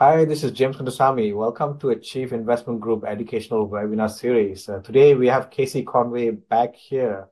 [0.00, 1.32] Hi, this is James Kandasamy.
[1.36, 4.68] Welcome to Achieve Investment Group educational webinar series.
[4.68, 7.28] Uh, today we have Casey Conway back here.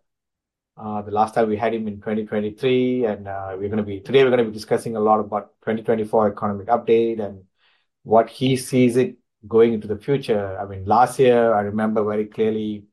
[0.76, 3.98] Uh, the last time we had him in 2023, and uh, we're going to be
[3.98, 7.42] today we're going to be discussing a lot about 2024 economic update and
[8.04, 9.16] what he sees it
[9.48, 10.56] going into the future.
[10.56, 12.84] I mean, last year I remember very clearly.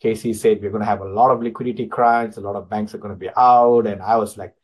[0.00, 2.94] Casey said we're going to have a lot of liquidity crunch, a lot of banks
[2.94, 4.54] are going to be out, and I was like,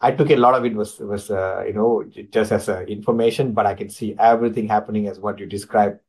[0.00, 3.52] I took a lot of it was was uh, you know just as uh, information,
[3.52, 6.00] but I can see everything happening as what you described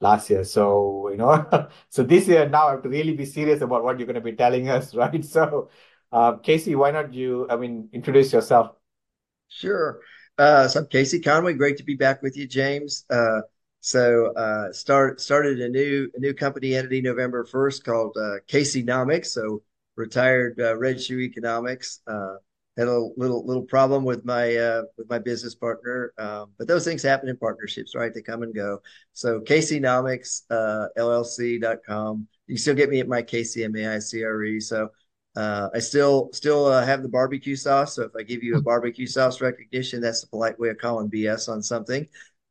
[0.00, 0.44] last year.
[0.44, 3.98] So you know, so this year now I have to really be serious about what
[3.98, 5.24] you're going to be telling us, right?
[5.24, 5.70] So,
[6.12, 7.46] uh, Casey, why not you?
[7.50, 8.76] I mean, introduce yourself.
[9.48, 10.00] Sure.
[10.38, 11.54] Uh, so I'm Casey Conway.
[11.54, 13.04] Great to be back with you, James.
[13.10, 13.40] Uh,
[13.80, 19.26] so uh, start started a new a new company entity November first called uh, Caseynomics.
[19.26, 19.62] So
[19.96, 22.00] retired uh, Red Shoe Economics.
[22.76, 26.12] Had a little little problem with my uh, with my business partner.
[26.18, 28.14] Um, but those things happen in partnerships, right?
[28.14, 28.80] They come and go.
[29.12, 32.28] So Caseynomics, uh, LLC.com.
[32.46, 34.62] You can still get me at my KCMAICRE.
[34.62, 34.88] So
[35.36, 37.96] uh, I still still uh, have the barbecue sauce.
[37.96, 41.10] So if I give you a barbecue sauce recognition, that's the polite way of calling
[41.10, 42.06] BS on something.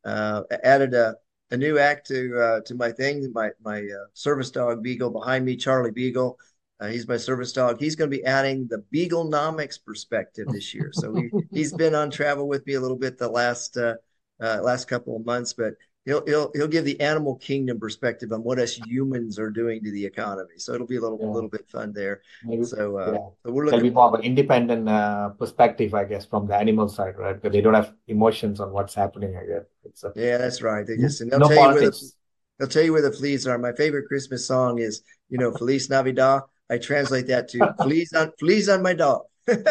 [0.06, 1.16] Uh, added a
[1.52, 3.32] a new act to uh, to my thing.
[3.34, 6.38] My my uh, service dog Beagle behind me, Charlie Beagle.
[6.80, 7.80] Uh, he's my service dog.
[7.80, 10.92] He's going to be adding the Beaglenomics perspective this year.
[10.94, 13.96] So he, he's been on travel with me a little bit the last uh,
[14.42, 15.74] uh, last couple of months, but
[16.06, 19.92] he'll he'll he'll give the animal kingdom perspective on what us humans are doing to
[19.92, 20.58] the economy.
[20.58, 21.28] So it'll be a little yeah.
[21.28, 22.22] a little bit fun there.
[22.44, 23.18] Maybe, so, uh, yeah.
[23.18, 23.80] so we're looking.
[23.80, 27.34] There'll be more of an independent uh, perspective, I guess, from the animal side, right?
[27.34, 29.36] Because they don't have emotions on what's happening.
[29.36, 30.04] I guess.
[30.04, 30.86] A, yeah, that's right.
[30.86, 31.84] They just and they'll no tell politics.
[31.84, 32.14] you where the,
[32.60, 33.58] they'll tell you where the fleas are.
[33.58, 36.44] My favorite Christmas song is, you know, Feliz Navidad.
[36.70, 39.24] I translate that to fleas on fleas on my dog.
[39.48, 39.66] good,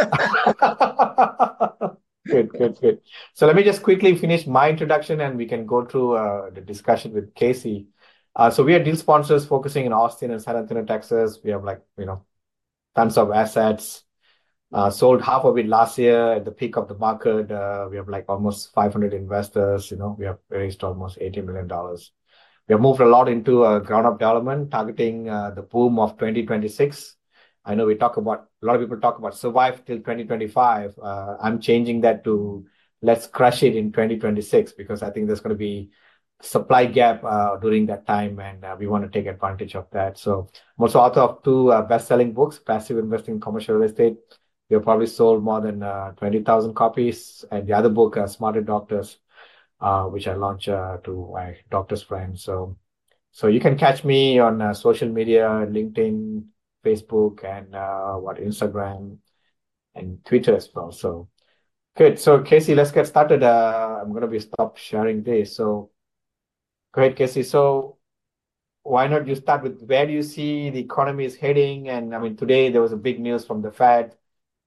[2.26, 3.00] good, good.
[3.34, 6.60] So let me just quickly finish my introduction, and we can go through uh, the
[6.60, 7.86] discussion with Casey.
[8.34, 11.38] Uh, so we are deal sponsors focusing in Austin and San Antonio, Texas.
[11.42, 12.24] We have like you know
[12.94, 14.04] tons of assets.
[14.70, 17.50] Uh, sold half of it last year at the peak of the market.
[17.50, 19.90] Uh, we have like almost 500 investors.
[19.90, 22.12] You know, we have raised almost 80 million dollars.
[22.68, 27.16] We have moved a lot into uh, ground-up development, targeting uh, the boom of 2026.
[27.64, 30.98] I know we talk about a lot of people talk about survive till 2025.
[31.02, 32.66] Uh, I'm changing that to
[33.00, 35.90] let's crush it in 2026 because I think there's going to be
[36.42, 37.22] supply gap
[37.62, 40.18] during that time, and we want to take advantage of that.
[40.18, 44.16] So I'm also author of two best-selling books, Passive Investing in Commercial Real Estate.
[44.68, 45.80] We have probably sold more than
[46.16, 49.18] 20,000 copies, and the other book, Smarter Doctors,
[49.80, 52.42] uh, which I launch uh, to my doctor's friends.
[52.42, 52.76] So,
[53.30, 56.44] so you can catch me on uh, social media, LinkedIn,
[56.84, 59.18] Facebook, and uh, what Instagram
[59.94, 60.92] and Twitter as well.
[60.92, 61.28] So,
[61.96, 62.18] good.
[62.18, 63.42] So, Casey, let's get started.
[63.42, 65.54] Uh, I'm to be stop sharing this.
[65.54, 65.90] So,
[66.92, 67.42] great, Casey.
[67.42, 67.98] So,
[68.82, 71.88] why not you start with where do you see the economy is heading?
[71.88, 74.14] And I mean, today there was a big news from the Fed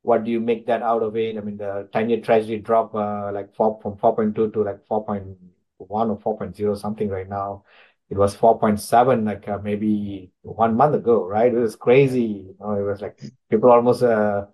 [0.04, 1.38] what do you make that out of it?
[1.38, 6.18] I mean, the 10-year treasury dropped uh, like four, from 4.2 to like 4.1 or
[6.20, 7.64] 4.0 something right now.
[8.10, 11.54] It was 4.7 like uh, maybe one month ago, right?
[11.54, 12.46] It was crazy.
[12.48, 13.20] You know, it was like
[13.50, 14.46] people almost, uh,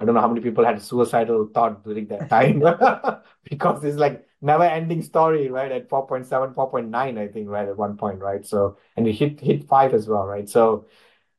[0.00, 2.60] I don't know how many people had suicidal thought during that time
[3.44, 5.72] because it's like never ending story, right?
[5.72, 7.68] At 4.7, 4.9, I think, right?
[7.68, 8.46] At one point, right?
[8.46, 10.48] So, and it hit, hit five as well, right?
[10.48, 10.86] So,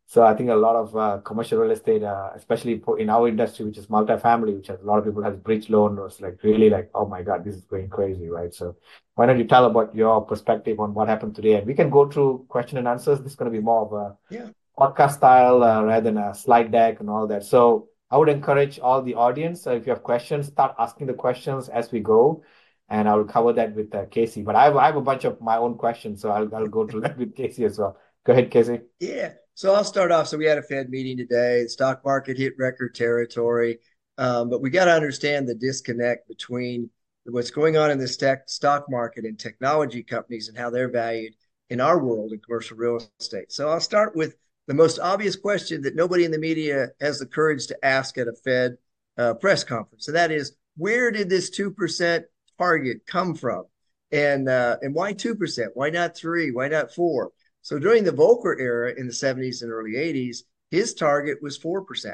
[0.10, 3.64] so I think a lot of uh, commercial real estate, uh, especially in our industry,
[3.64, 6.68] which is multifamily, which has a lot of people has bridge loan, was like really
[6.68, 8.52] like, oh my god, this is going crazy, right?
[8.52, 8.76] So
[9.14, 12.10] why don't you tell about your perspective on what happened today, and we can go
[12.10, 13.20] through question and answers.
[13.20, 14.50] This is going to be more of a yeah.
[14.76, 17.44] podcast style uh, rather than a slide deck and all that.
[17.46, 21.70] So I would encourage all the audience, if you have questions, start asking the questions
[21.70, 22.42] as we go,
[22.90, 24.42] and I will cover that with Casey.
[24.42, 27.36] But I have a bunch of my own questions, so I'll go through that with
[27.36, 27.96] Casey as well.
[28.26, 28.80] Go ahead, Casey.
[29.00, 29.34] Yeah.
[29.60, 30.30] So I'll start off.
[30.30, 31.64] So we had a Fed meeting today.
[31.64, 33.80] The stock market hit record territory.
[34.18, 36.90] Um, but we got to understand the disconnect between
[37.26, 41.34] what's going on in the stock market and technology companies and how they're valued
[41.70, 43.52] in our world in commercial real estate.
[43.52, 47.26] So I'll start with the most obvious question that nobody in the media has the
[47.26, 48.78] courage to ask at a Fed
[49.18, 50.08] uh, press conference.
[50.08, 52.24] And that is, where did this 2%
[52.58, 53.66] target come from?
[54.10, 55.68] And uh, and why 2%?
[55.74, 56.52] Why not 3?
[56.52, 57.28] Why not 4%?
[57.62, 60.40] So during the Volcker era in the 70s and early 80s,
[60.72, 62.14] his target was 4%.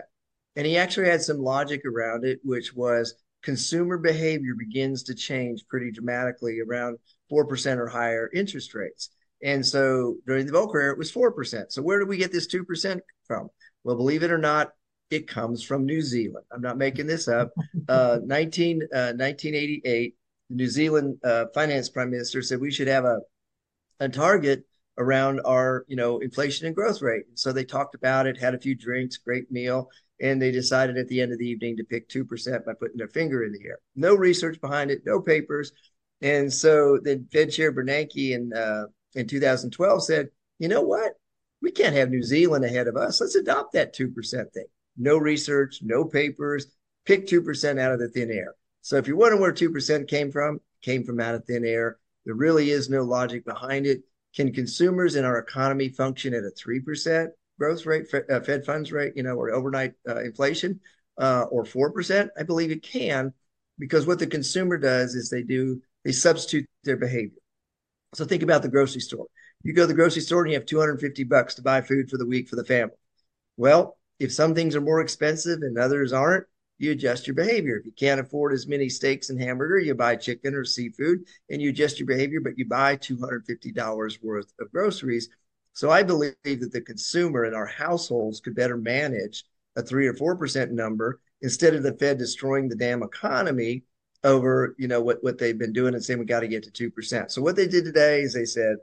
[0.55, 5.65] And he actually had some logic around it, which was consumer behavior begins to change
[5.67, 6.97] pretty dramatically around
[7.31, 9.09] 4% or higher interest rates.
[9.43, 11.71] And so during the Volcker era, it was 4%.
[11.71, 13.49] So where do we get this 2% from?
[13.83, 14.71] Well, believe it or not,
[15.11, 16.45] it comes from New Zealand.
[16.51, 17.51] I'm not making this up.
[17.87, 20.15] Uh, 19, uh, 1988,
[20.49, 23.19] the New Zealand uh, finance prime minister said we should have a,
[23.99, 24.65] a target
[24.97, 27.25] around our, you know, inflation and growth rate.
[27.33, 29.89] So they talked about it, had a few drinks, great meal,
[30.21, 33.09] and they decided at the end of the evening to pick 2% by putting their
[33.09, 33.79] finger in the air.
[33.95, 35.71] No research behind it, no papers.
[36.21, 41.13] And so the Fed Chair Bernanke in, uh, in 2012 said, you know what?
[41.61, 43.19] We can't have New Zealand ahead of us.
[43.19, 44.13] Let's adopt that 2%
[44.53, 44.65] thing.
[44.97, 46.67] No research, no papers,
[47.05, 48.55] pick 2% out of the thin air.
[48.81, 51.97] So if you're wondering where 2% came from, came from out of thin air.
[52.25, 54.01] There really is no logic behind it.
[54.35, 57.31] Can consumers in our economy function at a 3%?
[57.57, 60.79] growth rate, uh, Fed funds rate, you know, or overnight uh, inflation,
[61.17, 62.29] uh, or 4%?
[62.37, 63.33] I believe it can
[63.79, 67.39] because what the consumer does is they do, they substitute their behavior.
[68.13, 69.27] So think about the grocery store.
[69.63, 72.17] You go to the grocery store and you have 250 bucks to buy food for
[72.17, 72.95] the week for the family.
[73.57, 76.45] Well, if some things are more expensive and others aren't,
[76.77, 77.77] you adjust your behavior.
[77.77, 81.61] If you can't afford as many steaks and hamburger, you buy chicken or seafood and
[81.61, 85.29] you adjust your behavior, but you buy $250 worth of groceries
[85.75, 89.43] so I believe that the consumer in our households could better manage
[89.75, 93.83] a three or four percent number instead of the Fed destroying the damn economy
[94.23, 96.71] over you know what what they've been doing and saying we got to get to
[96.71, 97.29] two percent.
[97.29, 98.77] So what they did today is they said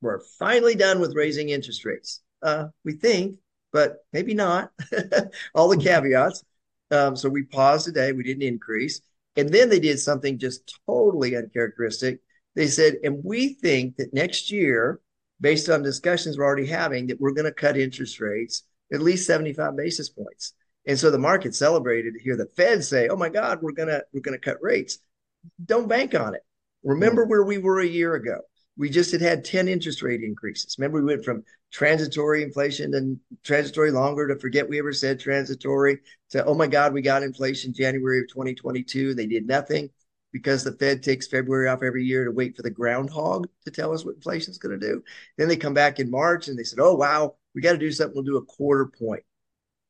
[0.00, 2.20] we're finally done with raising interest rates.
[2.42, 3.36] Uh, we think,
[3.72, 4.72] but maybe not.
[5.54, 6.42] All the caveats.
[6.90, 8.12] Um, so we paused today.
[8.12, 9.00] We didn't increase,
[9.36, 12.20] and then they did something just totally uncharacteristic.
[12.54, 15.00] They said, and we think that next year
[15.40, 18.62] based on discussions we're already having that we're going to cut interest rates
[18.92, 20.54] at least 75 basis points.
[20.86, 24.02] And so the market celebrated to hear the Fed say, "Oh my God, we're gonna
[24.12, 24.98] we're gonna cut rates."
[25.64, 26.42] Don't bank on it.
[26.84, 28.40] Remember where we were a year ago.
[28.78, 30.76] We just had had 10 interest rate increases.
[30.78, 35.98] Remember, we went from transitory inflation and transitory longer to forget we ever said transitory
[36.30, 39.14] to, oh my God, we got inflation January of 2022.
[39.14, 39.88] They did nothing
[40.32, 43.94] because the Fed takes February off every year to wait for the groundhog to tell
[43.94, 45.02] us what inflation is going to do.
[45.38, 47.90] Then they come back in March and they said, oh, wow, we got to do
[47.90, 48.14] something.
[48.14, 49.22] We'll do a quarter point.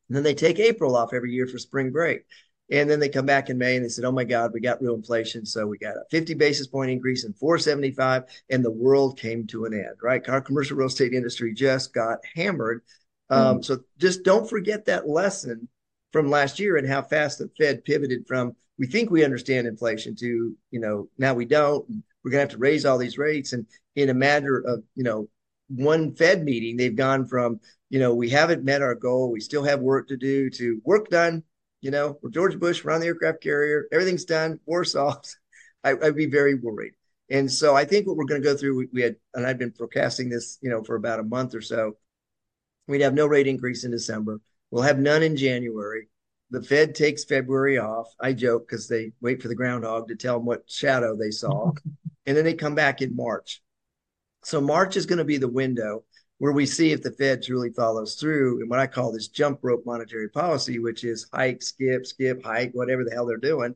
[0.09, 2.23] And then they take April off every year for spring break.
[2.71, 4.83] And then they come back in May and they said, oh my God, we got
[4.83, 5.47] real inflation.
[5.47, 9.67] So we got a 50 basis point increase in 475 and the world came to
[9.67, 10.29] an end, right?
[10.29, 12.83] Our commercial real estate industry just got hammered.
[13.31, 13.37] Mm.
[13.37, 15.69] Um, so just don't forget that lesson
[16.13, 20.15] from last year and how fast the Fed pivoted from we think we understand inflation
[20.17, 21.85] to you know now we don't
[22.23, 25.05] we're going to have to raise all these rates and in a matter of you
[25.05, 25.29] know
[25.69, 27.59] one fed meeting they've gone from
[27.91, 31.09] you know we haven't met our goal we still have work to do to work
[31.09, 31.43] done
[31.87, 35.29] you know we're george bush we're on the aircraft carrier everything's done war solved
[35.85, 36.95] I, would be very worried
[37.31, 39.57] and so i think what we're going to go through we, we had and i've
[39.57, 41.93] been forecasting this you know for about a month or so
[42.89, 44.41] we'd have no rate increase in december
[44.73, 46.09] we'll have none in january
[46.51, 48.07] the Fed takes February off.
[48.21, 51.73] I joke because they wait for the groundhog to tell them what shadow they saw.
[52.27, 53.63] and then they come back in March.
[54.45, 56.05] So March is going to be the window
[56.39, 59.61] where we see if the Fed truly follows through and what I call this jump
[59.63, 63.75] rope monetary policy, which is hike, skip, skip, hike, whatever the hell they're doing.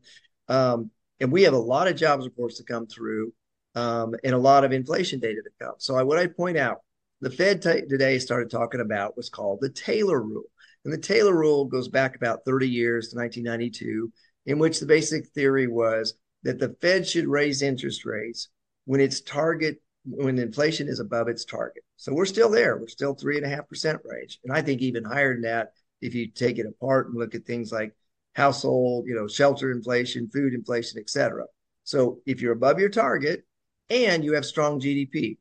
[0.49, 0.91] Um,
[1.21, 3.33] and we have a lot of jobs reports to come through
[3.75, 5.75] um, and a lot of inflation data to come.
[5.79, 6.79] So I, what I point out,
[7.21, 10.51] the Fed t- today started talking about was called the Taylor rule.
[10.85, 14.11] And the Taylor rule goes back about 30 years to 1992,
[14.47, 18.49] in which the basic theory was that the Fed should raise interest rates
[18.87, 21.83] when its target, when inflation is above its target.
[21.97, 22.79] So we're still there.
[22.79, 24.39] We're still three and a half percent range.
[24.45, 27.45] And I think even higher than that, if you take it apart and look at
[27.45, 27.93] things like
[28.35, 31.45] household, you know, shelter inflation, food inflation, et cetera.
[31.85, 33.45] So if you're above your target
[33.91, 35.37] and you have strong GDP,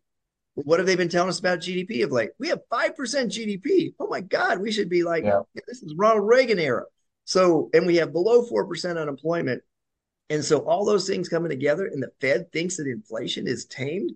[0.55, 2.31] what have they been telling us about GDP of late?
[2.39, 3.93] We have 5% GDP.
[3.99, 5.41] Oh my God, we should be like, yeah.
[5.67, 6.83] this is Ronald Reagan era.
[7.25, 9.61] So, and we have below 4% unemployment.
[10.29, 14.11] And so all those things coming together and the Fed thinks that inflation is tamed,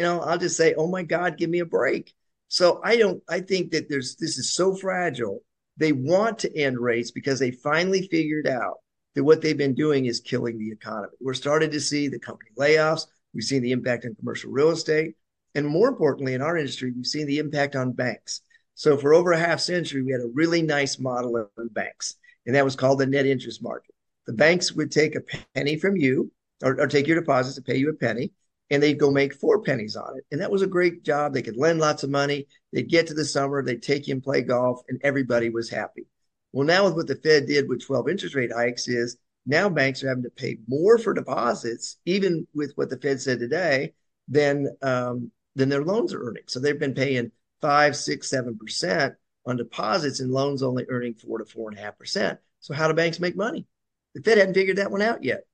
[0.00, 2.14] you know, I'll just say, oh my God, give me a break.
[2.48, 5.42] So I don't, I think that there's, this is so fragile.
[5.76, 8.78] They want to end rates because they finally figured out
[9.14, 11.12] that what they've been doing is killing the economy.
[11.20, 13.08] We're starting to see the company layoffs.
[13.34, 15.16] We've seen the impact on commercial real estate.
[15.54, 18.40] And more importantly, in our industry, we've seen the impact on banks.
[18.76, 22.14] So for over a half century, we had a really nice model of banks,
[22.46, 23.94] and that was called the net interest market.
[24.26, 25.22] The banks would take a
[25.54, 28.32] penny from you or, or take your deposits and pay you a penny,
[28.70, 30.24] and they'd go make four pennies on it.
[30.30, 31.34] And that was a great job.
[31.34, 32.46] They could lend lots of money.
[32.72, 36.06] They'd get to the summer, they'd take you and play golf, and everybody was happy.
[36.52, 40.02] Well, now with what the Fed did with 12 interest rate hikes is now banks
[40.02, 43.94] are having to pay more for deposits, even with what the Fed said today,
[44.28, 46.44] than um, than their loans are earning.
[46.46, 49.14] So they've been paying five, six, seven percent
[49.46, 52.38] on deposits, and loans only earning four to four and a half percent.
[52.60, 53.66] So how do banks make money?
[54.14, 55.46] The Fed hadn't figured that one out yet,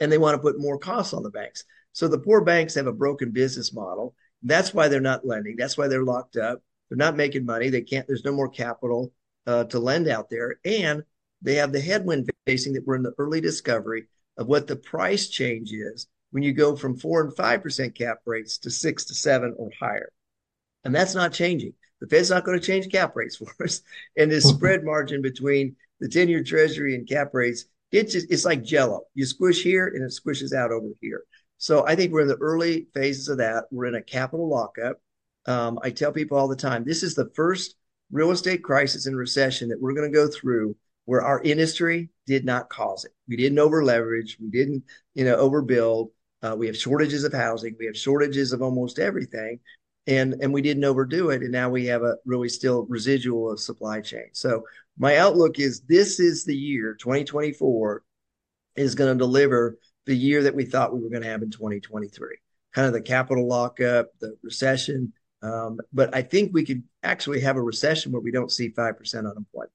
[0.00, 1.64] and they want to put more costs on the banks.
[1.92, 4.14] So the poor banks have a broken business model.
[4.42, 5.56] That's why they're not lending.
[5.56, 6.62] That's why they're locked up.
[6.88, 7.68] They're not making money.
[7.68, 8.06] They can't.
[8.06, 9.12] There's no more capital
[9.46, 11.02] uh, to lend out there, and
[11.40, 14.06] they have the headwind facing that we're in the early discovery
[14.36, 18.18] of what the price change is when you go from four and five percent cap
[18.26, 20.10] rates to six to seven or higher.
[20.84, 21.74] And that's not changing.
[22.00, 23.82] The Fed's not going to change cap rates for us.
[24.16, 28.44] And this spread margin between the 10 year treasury and cap rates, it's just, it's
[28.44, 29.02] like jello.
[29.14, 31.22] You squish here and it squishes out over here.
[31.62, 33.66] So I think we're in the early phases of that.
[33.70, 35.00] We're in a capital lockup.
[35.46, 37.76] Um, I tell people all the time this is the first
[38.10, 42.44] real estate crisis and recession that we're going to go through where our industry did
[42.44, 43.12] not cause it.
[43.28, 44.38] We didn't over leverage.
[44.40, 44.82] We didn't,
[45.14, 46.10] you know, overbuild.
[46.42, 47.76] Uh, we have shortages of housing.
[47.78, 49.60] We have shortages of almost everything,
[50.08, 51.42] and and we didn't overdo it.
[51.42, 54.30] And now we have a really still residual of supply chain.
[54.32, 54.64] So
[54.98, 58.02] my outlook is this is the year 2024
[58.74, 61.50] is going to deliver the year that we thought we were going to have in
[61.50, 62.36] 2023.
[62.74, 65.12] Kind of the capital lockup, the recession.
[65.42, 68.96] Um, but I think we could actually have a recession where we don't see five
[68.96, 69.72] percent unemployment.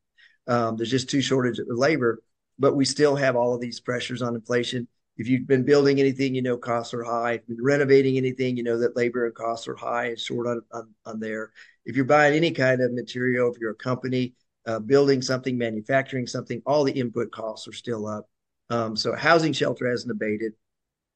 [0.48, 2.22] Um, there's just too shortage of labor,
[2.58, 6.36] but we still have all of these pressures on inflation if you've been building anything,
[6.36, 7.34] you know costs are high.
[7.34, 10.48] If you've been renovating anything, you know that labor and costs are high and short
[10.48, 11.52] on, on, on there.
[11.86, 14.36] If you're buying any kind of material, if you're a company
[14.68, 18.30] uh, building something, manufacturing something, all the input costs are still up.
[18.70, 20.54] Um, so housing shelter hasn't abated.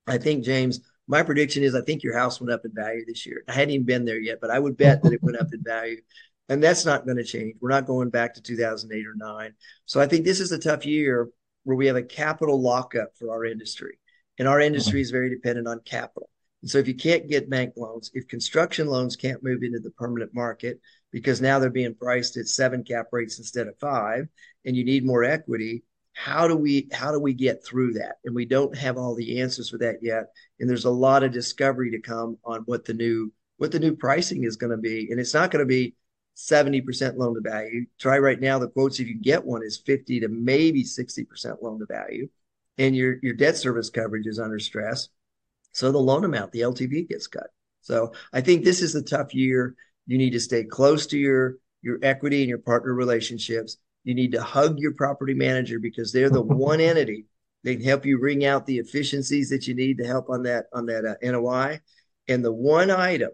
[0.08, 3.26] I think, James, my prediction is I think your house went up in value this
[3.26, 3.44] year.
[3.48, 5.64] I hadn't even been there yet, but I would bet that it went up in
[5.64, 6.02] value.
[6.50, 7.56] And that's not going to change.
[7.62, 9.54] We're not going back to 2008 or 9.
[9.86, 11.30] So I think this is a tough year
[11.64, 14.00] where we have a capital lockup for our industry.
[14.40, 16.30] And our industry is very dependent on capital.
[16.62, 19.92] And so if you can't get bank loans, if construction loans can't move into the
[19.92, 20.80] permanent market
[21.12, 24.28] because now they're being priced at seven cap rates instead of five,
[24.66, 28.16] and you need more equity, how do we how do we get through that?
[28.26, 30.26] And we don't have all the answers for that yet.
[30.60, 33.96] And there's a lot of discovery to come on what the new what the new
[33.96, 35.10] pricing is going to be.
[35.12, 35.96] And it's not going to be
[36.36, 37.86] 70% loan to value.
[38.00, 41.80] Try right now, the quotes, if you get one, is 50 to maybe 60% loan
[41.80, 42.28] to value.
[42.78, 45.10] And your, your debt service coverage is under stress.
[45.74, 47.48] So the loan amount, the LTV gets cut.
[47.82, 49.76] So I think this is a tough year.
[50.08, 53.78] You need to stay close to your, your equity and your partner relationships.
[54.04, 57.26] You need to hug your property manager because they're the one entity
[57.64, 60.66] they can help you wring out the efficiencies that you need to help on that
[60.74, 61.80] on that uh, NOI.
[62.28, 63.32] And the one item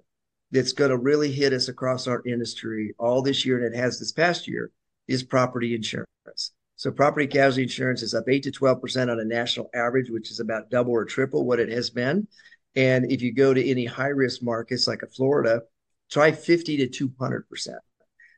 [0.52, 4.00] that's going to really hit us across our industry all this year, and it has
[4.00, 4.72] this past year,
[5.08, 6.52] is property insurance.
[6.76, 10.40] So property casualty insurance is up 8 to 12% on a national average, which is
[10.40, 12.28] about double or triple what it has been.
[12.76, 15.62] And if you go to any high risk markets like a Florida,
[16.12, 17.42] try 50 to 200%.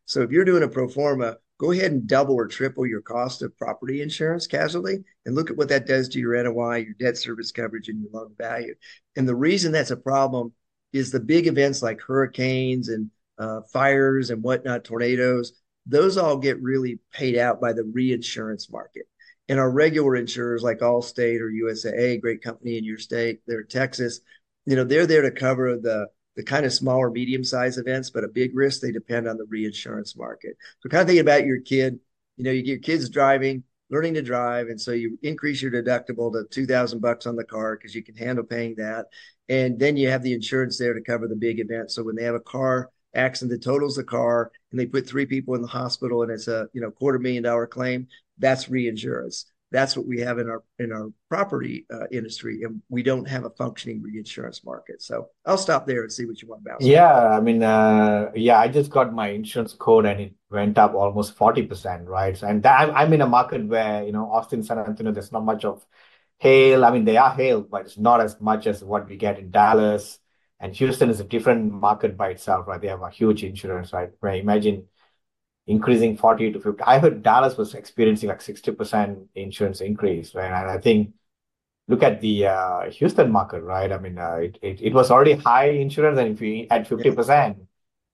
[0.06, 3.42] So if you're doing a pro forma, go ahead and double or triple your cost
[3.42, 7.18] of property insurance casualty and look at what that does to your NOI, your debt
[7.18, 8.74] service coverage, and your loan value.
[9.16, 10.54] And the reason that's a problem
[10.94, 15.54] is the big events like hurricanes and uh, fires and whatnot, tornadoes,
[15.86, 19.04] those all get really paid out by the reinsurance market.
[19.50, 24.22] And our regular insurers like Allstate or USAA, great company in your state, they're Texas,
[24.66, 28.24] you know, they're there to cover the the kind of smaller, medium sized events, but
[28.24, 30.56] a big risk, they depend on the reinsurance market.
[30.80, 32.00] So kind of thinking about your kid,
[32.38, 34.68] you know, you get your kids driving, learning to drive.
[34.68, 38.16] And so you increase your deductible to 2000 bucks on the car because you can
[38.16, 39.08] handle paying that.
[39.50, 41.92] And then you have the insurance there to cover the big event.
[41.92, 45.26] So when they have a car accident that totals the car and they put three
[45.26, 48.08] people in the hospital and it's a, you know, quarter million dollar claim,
[48.38, 49.52] that's reinsurance.
[49.72, 53.46] That's what we have in our in our property uh, industry, and we don't have
[53.46, 55.02] a functioning reinsurance market.
[55.02, 56.82] So I'll stop there and see what you want about.
[56.82, 60.96] Yeah, I mean, uh, yeah, I just got my insurance code and it went up
[60.96, 62.42] almost forty percent, right?
[62.42, 65.66] And that, I'm in a market where you know Austin, San Antonio, there's not much
[65.66, 65.86] of
[66.40, 66.84] hail.
[66.84, 69.52] I mean, they are hail, but it's not as much as what we get in
[69.52, 70.20] Dallas.
[70.62, 72.82] And Houston is a different market by itself, right?
[72.82, 74.10] They have a huge insurance, right?
[74.20, 74.88] Where imagine
[75.70, 76.84] increasing 40 to 50.
[76.84, 80.52] I heard Dallas was experiencing like 60% insurance increase, right?
[80.52, 81.14] And I think
[81.88, 83.92] look at the uh, Houston market, right?
[83.92, 87.58] I mean, uh, it, it, it was already high insurance, and if you add 50%,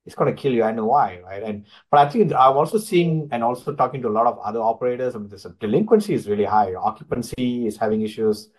[0.05, 0.63] it's going to kill you.
[0.63, 1.41] I know why, right?
[1.41, 4.59] And but I think I'm also seeing and also talking to a lot of other
[4.59, 5.15] operators.
[5.15, 6.73] I mean, this delinquency is really high.
[6.75, 8.49] Occupancy is having issues.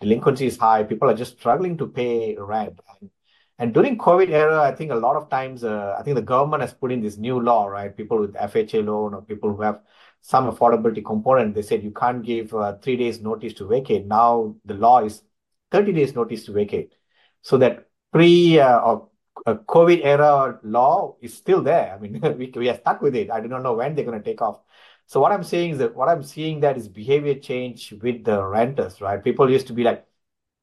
[0.00, 0.84] Delinquency is high.
[0.84, 2.78] People are just struggling to pay rent.
[3.00, 3.10] And
[3.58, 6.62] and during COVID era, I think a lot of times, uh, I think the government
[6.62, 7.96] has put in this new law, right?
[7.96, 9.80] People with FHA loan or people who have
[10.20, 14.06] some affordability component, they said you can't give uh, three days notice to vacate.
[14.06, 15.22] Now the law is
[15.70, 16.94] 30 days notice to vacate.
[17.42, 19.08] So that pre uh, or
[19.46, 21.94] uh, COVID era law is still there.
[21.94, 23.30] I mean, we, we are stuck with it.
[23.30, 24.60] I do not know when they're going to take off.
[25.06, 28.42] So what I'm saying is that what I'm seeing that is behavior change with the
[28.44, 29.22] renters, right?
[29.22, 30.06] People used to be like,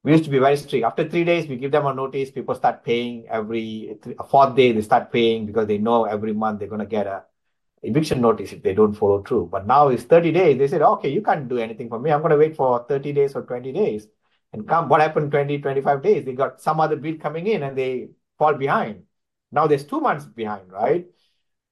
[0.03, 0.85] we used to be very strict.
[0.85, 2.31] After three days, we give them a notice.
[2.31, 3.97] People start paying every
[4.29, 4.71] fourth day.
[4.71, 7.23] They start paying because they know every month they're going to get a
[7.81, 9.49] eviction notice if they don't follow through.
[9.51, 10.57] But now it's 30 days.
[10.57, 12.11] They said, okay, you can't do anything for me.
[12.11, 14.07] I'm going to wait for 30 days or 20 days.
[14.53, 16.25] And come, what happened 20, 25 days?
[16.25, 19.03] They got some other bill coming in and they fall behind.
[19.51, 21.07] Now there's two months behind, right?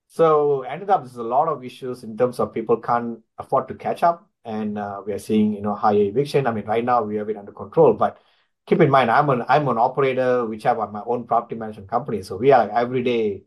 [0.08, 3.76] So ended up there's a lot of issues in terms of people can't afford to
[3.76, 6.48] catch up and uh, we are seeing you know higher eviction.
[6.48, 8.20] I mean, right now we have it under control, but
[8.68, 12.24] keep in mind, I'm an I'm an operator which have my own property management company,
[12.24, 13.44] so we are every day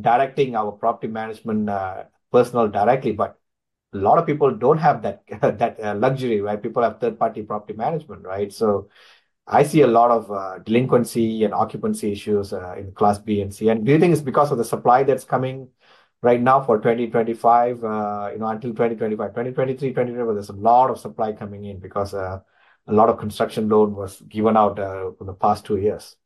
[0.00, 3.12] directing our property management uh, personnel directly.
[3.12, 3.38] But
[3.94, 5.22] a lot of people don't have that
[5.58, 6.62] that uh, luxury, right?
[6.62, 8.52] People have third party property management, right?
[8.52, 8.88] So
[9.46, 13.54] I see a lot of uh, delinquency and occupancy issues uh, in Class B and
[13.54, 13.68] C.
[13.68, 15.68] And do you think it's because of the supply that's coming?
[16.22, 20.98] Right now for 2025, uh, you know, until 2025, 2023, 2024, there's a lot of
[20.98, 22.38] supply coming in because uh,
[22.86, 26.16] a lot of construction loan was given out uh, for the past two years.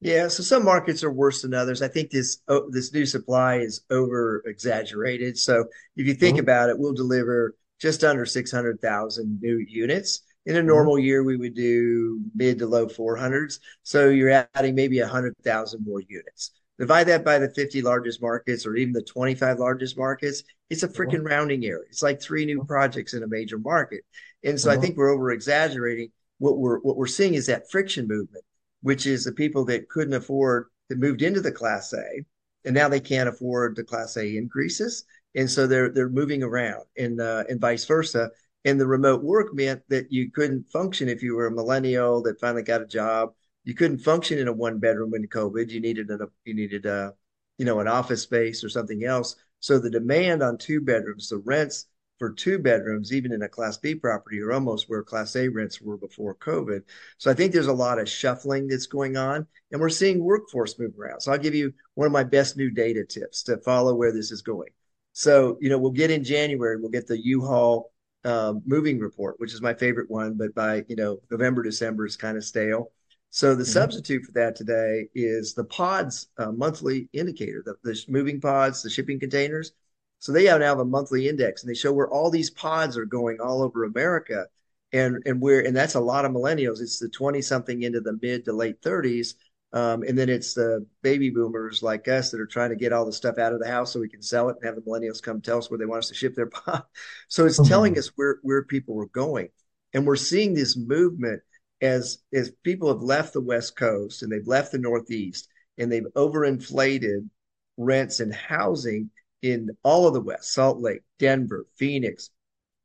[0.00, 1.82] Yeah, so some markets are worse than others.
[1.82, 5.36] I think this oh, this new supply is over exaggerated.
[5.36, 6.44] So if you think mm-hmm.
[6.44, 10.22] about it, we'll deliver just under 600,000 new units.
[10.46, 10.68] In a mm-hmm.
[10.68, 11.04] normal mm-hmm.
[11.04, 13.58] year, we would do mid to low 400s.
[13.82, 16.52] So you're adding maybe 100,000 more units.
[16.80, 20.86] Divide that by the 50 largest markets or even the 25 largest markets, it's a
[20.86, 20.94] uh-huh.
[20.96, 21.84] freaking rounding error.
[21.88, 22.66] It's like three new uh-huh.
[22.66, 24.02] projects in a major market.
[24.42, 24.82] And so I uh-huh.
[24.82, 26.10] think we're over exaggerating.
[26.38, 28.44] What we're what we're seeing is that friction movement,
[28.80, 32.24] which is the people that couldn't afford that moved into the class A
[32.64, 35.04] and now they can't afford the class A increases.
[35.34, 38.30] And so they're they're moving around and uh, and vice versa.
[38.64, 42.40] And the remote work meant that you couldn't function if you were a millennial that
[42.40, 43.30] finally got a job
[43.64, 45.70] you couldn't function in a one bedroom in COVID.
[45.70, 47.14] You needed a you needed a
[47.58, 49.36] you know an office space or something else.
[49.60, 51.86] So the demand on two bedrooms, the rents
[52.18, 55.80] for two bedrooms, even in a Class B property, are almost where Class A rents
[55.80, 56.82] were before COVID.
[57.18, 60.78] So I think there's a lot of shuffling that's going on, and we're seeing workforce
[60.78, 61.20] move around.
[61.20, 64.30] So I'll give you one of my best new data tips to follow where this
[64.30, 64.70] is going.
[65.12, 67.92] So you know we'll get in January, we'll get the U-Haul
[68.24, 72.16] um, moving report, which is my favorite one, but by you know November, December is
[72.16, 72.92] kind of stale.
[73.30, 73.72] So the mm-hmm.
[73.72, 78.90] substitute for that today is the pods uh, monthly indicator, the, the, moving pods, the
[78.90, 79.72] shipping containers.
[80.18, 82.96] So they have now have a monthly index, and they show where all these pods
[82.98, 84.48] are going all over America,
[84.92, 86.80] and and where and that's a lot of millennials.
[86.80, 89.36] It's the twenty something into the mid to late thirties,
[89.72, 93.06] um, and then it's the baby boomers like us that are trying to get all
[93.06, 95.22] the stuff out of the house so we can sell it and have the millennials
[95.22, 96.82] come tell us where they want us to ship their pod.
[97.28, 97.68] So it's mm-hmm.
[97.68, 99.48] telling us where where people are going,
[99.94, 101.40] and we're seeing this movement
[101.80, 106.06] as as people have left the West Coast and they've left the Northeast and they've
[106.16, 107.28] overinflated
[107.76, 109.10] rents and housing
[109.42, 112.30] in all of the West, Salt Lake, Denver, Phoenix,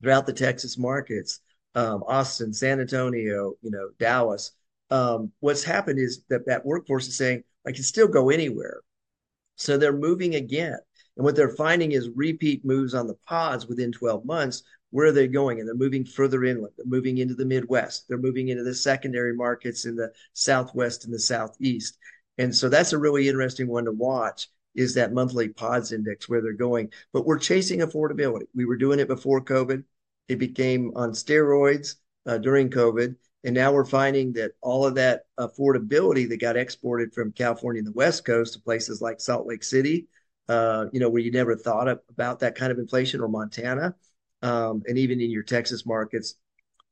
[0.01, 1.39] throughout the Texas markets,
[1.75, 4.51] um, Austin, San Antonio, you know, Dallas.
[4.89, 8.81] Um, what's happened is that that workforce is saying, I can still go anywhere.
[9.55, 10.77] So they're moving again.
[11.17, 14.63] And what they're finding is repeat moves on the pods within 12 months
[14.95, 15.59] where are they going?
[15.59, 16.73] And they're moving further inland.
[16.77, 18.07] They're moving into the Midwest.
[18.07, 21.97] They're moving into the secondary markets in the Southwest and the Southeast.
[22.37, 26.41] And so that's a really interesting one to watch is that monthly pods index where
[26.41, 26.93] they're going.
[27.11, 28.47] But we're chasing affordability.
[28.55, 29.83] We were doing it before COVID.
[30.29, 33.17] It became on steroids uh, during COVID.
[33.43, 37.87] And now we're finding that all of that affordability that got exported from California and
[37.87, 40.07] the West Coast to places like Salt Lake City,
[40.47, 43.93] uh, you know, where you never thought of, about that kind of inflation or Montana,
[44.45, 46.35] um, and even in your Texas markets,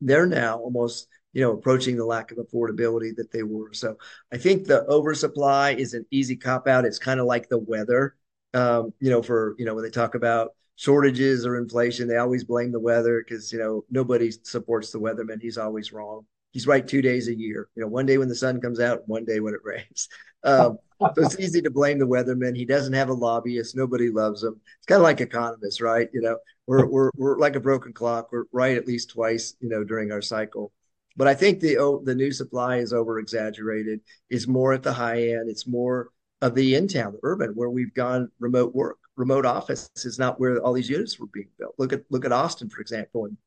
[0.02, 3.72] they're now almost you know approaching the lack of affordability that they were.
[3.74, 3.96] So
[4.32, 6.86] I think the oversupply is an easy cop out.
[6.86, 8.16] It's kind of like the weather,
[8.56, 12.44] um, you know, for you know when they talk about shortages or inflation, they always
[12.44, 15.40] blame the weather because you know nobody supports the weatherman.
[15.40, 16.26] He's always wrong.
[16.54, 17.68] He's right two days a year.
[17.76, 20.08] You know, one day when the sun comes out, one day when it rains.
[20.46, 22.56] Um, so it's easy to blame the weatherman.
[22.56, 23.76] He doesn't have a lobbyist.
[23.76, 24.60] Nobody loves him.
[24.78, 26.10] It's kind of like economists, right?
[26.14, 26.38] You know,
[26.68, 28.30] we're we're we're like a broken clock.
[28.32, 30.72] We're right at least twice, you know, during our cycle.
[31.16, 34.02] But I think the oh, the new supply is over exaggerated.
[34.30, 35.50] It's more at the high end.
[35.50, 36.10] It's more
[36.42, 38.98] of the in town, the urban, where we've gone remote work.
[39.16, 41.76] Remote office is not where all these units were being built.
[41.78, 43.38] Look at look at Austin, for example, and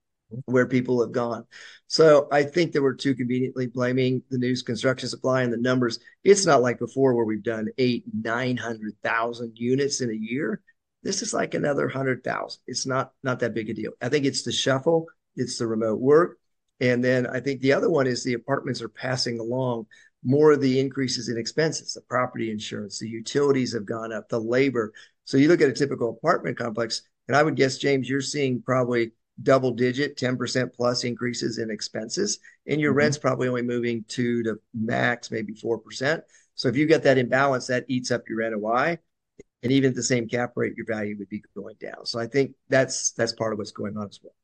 [0.47, 1.45] where people have gone.
[1.87, 6.01] So I think that we're too conveniently blaming the news construction supply and the numbers.
[6.25, 10.63] It's not like before where we've done eight, nine hundred thousand units in a year.
[11.03, 12.61] This is like another hundred thousand.
[12.67, 13.93] It's not not that big a deal.
[14.03, 16.39] I think it's the shuffle, it's the remote work,
[16.81, 19.87] and then I think the other one is the apartments are passing along
[20.25, 24.41] more of the increases in expenses, the property insurance, the utilities have gone up, the
[24.41, 24.93] labor.
[25.25, 28.61] So you look at a typical apartment complex, and I would guess, James, you're seeing
[28.61, 29.13] probably
[29.43, 32.39] double digit 10% plus increases in expenses.
[32.67, 32.99] And your mm-hmm.
[32.99, 36.23] rent's probably only moving two to max maybe 4%
[36.57, 38.99] so if you get that imbalance that eats up your NOI
[39.63, 42.07] and even at the same cap rate your value would be going down.
[42.07, 44.35] So i think that's that's part of what's going on as well.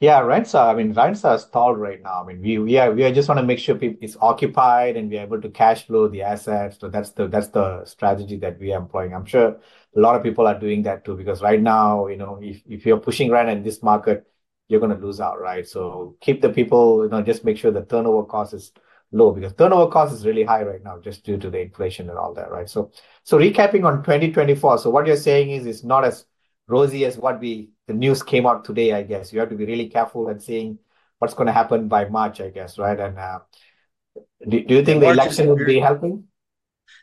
[0.00, 2.22] Yeah rents are i mean rents are stalled right now.
[2.22, 4.96] I mean we we are we are just want to make sure people, it's occupied
[4.96, 6.78] and we're able to cash flow the assets.
[6.80, 9.14] So that's the that's the strategy that we are employing.
[9.14, 9.60] I'm sure
[9.94, 12.86] a lot of people are doing that too because right now you know if, if
[12.86, 14.26] you're pushing rent in this market
[14.68, 15.66] you're going to lose out, right?
[15.66, 18.72] So keep the people, you know, just make sure the turnover cost is
[19.10, 22.18] low because turnover cost is really high right now just due to the inflation and
[22.18, 22.68] all that, right?
[22.68, 22.90] So,
[23.24, 24.78] so recapping on 2024.
[24.78, 26.26] So what you're saying is it's not as
[26.66, 28.92] rosy as what we the news came out today.
[28.92, 30.78] I guess you have to be really careful and seeing
[31.18, 33.00] what's going to happen by March, I guess, right?
[33.00, 33.40] And uh,
[34.46, 36.24] do, do you think the election would be helping?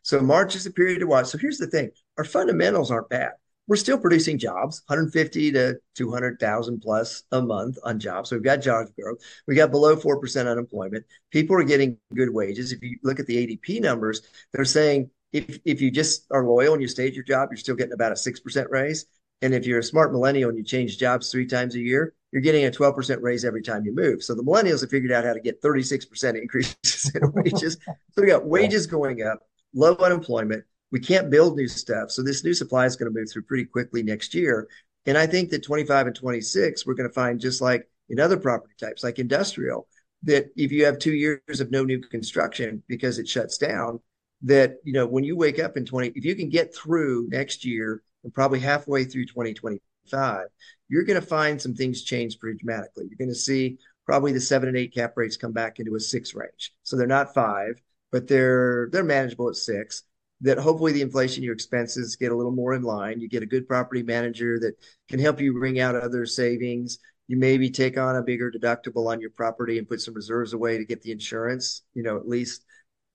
[0.04, 1.26] So March is a period to watch.
[1.26, 3.32] So here's the thing: our fundamentals aren't bad
[3.68, 8.30] we're still producing jobs 150 to 200,000 plus a month on jobs.
[8.30, 9.20] So we've got jobs growth.
[9.48, 11.06] We got below 4% unemployment.
[11.32, 12.72] People are getting good wages.
[12.72, 14.22] If you look at the ADP numbers,
[14.54, 17.58] they're saying if, if you just are loyal and you stay at your job, you're
[17.58, 19.06] still getting about a 6% raise.
[19.42, 22.42] And if you're a smart millennial and you change jobs three times a year, you're
[22.42, 24.24] getting a 12% raise every time you move.
[24.24, 27.78] So the millennials have figured out how to get 36% increases in wages.
[27.86, 29.40] so we got wages going up,
[29.74, 32.12] low unemployment, we can't build new stuff.
[32.12, 34.68] So this new supply is going to move through pretty quickly next year.
[35.06, 38.38] And I think that 25 and 26, we're going to find just like in other
[38.38, 39.88] property types, like industrial,
[40.24, 44.00] that if you have two years of no new construction because it shuts down,
[44.42, 47.66] that you know when you wake up in 20, if you can get through next
[47.66, 50.48] year and probably halfway through 2025,
[50.90, 53.06] you're going to find some things change pretty dramatically.
[53.10, 56.00] You're going to see probably the seven and eight cap rates come back into a
[56.00, 56.74] six range.
[56.84, 60.04] So they're not five, but they're they're manageable at six
[60.42, 63.20] that hopefully the inflation your expenses get a little more in line.
[63.20, 64.74] You get a good property manager that
[65.10, 67.00] can help you bring out other savings.
[67.28, 70.78] You maybe take on a bigger deductible on your property and put some reserves away
[70.78, 72.66] to get the insurance you know at least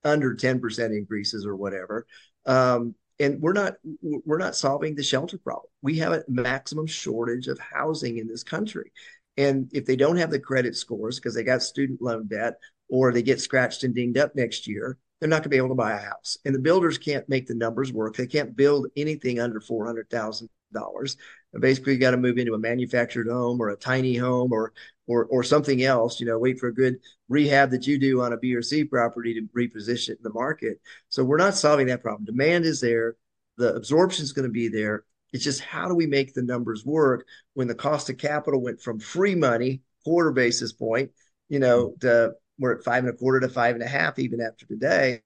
[0.04, 2.06] under 10% increases or whatever.
[2.46, 5.70] Um, and we're not we're not solving the shelter problem.
[5.82, 8.92] We have a maximum shortage of housing in this country.
[9.36, 12.54] And if they don't have the credit scores because they got student loan debt
[12.88, 15.68] or they get scratched and dinged up next year they're not going to be able
[15.68, 16.38] to buy a house.
[16.44, 18.16] And the builders can't make the numbers work.
[18.16, 21.16] They can't build anything under four hundred thousand dollars.
[21.58, 24.72] Basically, you got to move into a manufactured home or a tiny home or
[25.06, 26.20] or or something else.
[26.20, 26.96] You know, wait for a good
[27.28, 30.32] rehab that you do on a B or C property to reposition it in the
[30.32, 30.80] market.
[31.08, 32.24] So we're not solving that problem.
[32.24, 33.16] Demand is there.
[33.58, 35.04] The absorption is going to be there.
[35.32, 38.80] It's just how do we make the numbers work when the cost of capital went
[38.80, 41.10] from free money, quarter basis point,
[41.48, 44.40] you know, to we're at five and a quarter to five and a half even
[44.40, 45.22] after today.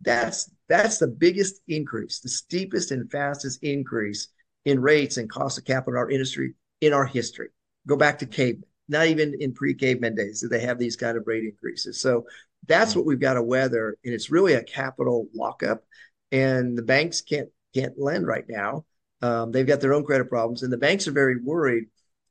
[0.00, 4.28] That's that's the biggest increase, the steepest and fastest increase
[4.64, 7.48] in rates and cost of capital in our industry in our history.
[7.86, 8.64] Go back to caveman.
[8.88, 12.00] Not even in pre-caveman days did they have these kind of rate increases.
[12.00, 12.26] So
[12.68, 15.82] that's what we've got to weather, and it's really a capital lockup.
[16.30, 18.84] And the banks can't can't lend right now.
[19.22, 21.86] Um, they've got their own credit problems, and the banks are very worried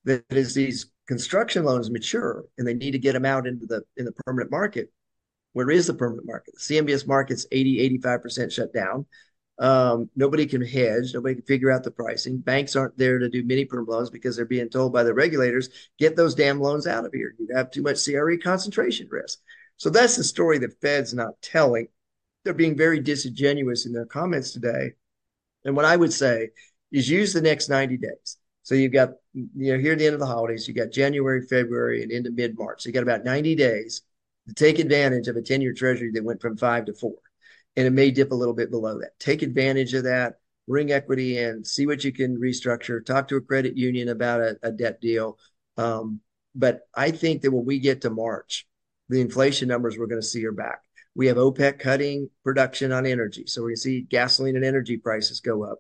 [0.06, 3.84] that as these construction loans mature and they need to get them out into the
[3.98, 4.92] in the permanent market
[5.56, 6.54] where is the permanent market?
[6.56, 9.06] The cmbs market's 80 85% shut down.
[9.58, 12.40] Um, nobody can hedge nobody can figure out the pricing.
[12.40, 15.70] Banks aren't there to do mini perm loans because they're being told by the regulators
[15.98, 17.34] get those damn loans out of here.
[17.40, 19.40] You have too much cre concentration risk.
[19.78, 21.88] So that's the story that fed's not telling.
[22.44, 24.92] They're being very disingenuous in their comments today.
[25.64, 26.50] And what i would say
[26.92, 28.38] is use the next 90 days.
[28.64, 31.42] So you've got, you know, here at the end of the holidays, you got January,
[31.42, 32.84] February, and into mid March.
[32.84, 34.02] So you got about 90 days
[34.48, 37.16] to take advantage of a 10 year treasury that went from five to four.
[37.76, 39.20] And it may dip a little bit below that.
[39.20, 40.36] Take advantage of that,
[40.68, 44.58] bring equity in, see what you can restructure, talk to a credit union about a,
[44.64, 45.38] a debt deal.
[45.76, 46.22] Um,
[46.56, 48.66] but I think that when we get to March,
[49.10, 50.82] the inflation numbers we're going to see are back.
[51.14, 53.44] We have OPEC cutting production on energy.
[53.48, 55.80] So we're going to see gasoline and energy prices go up.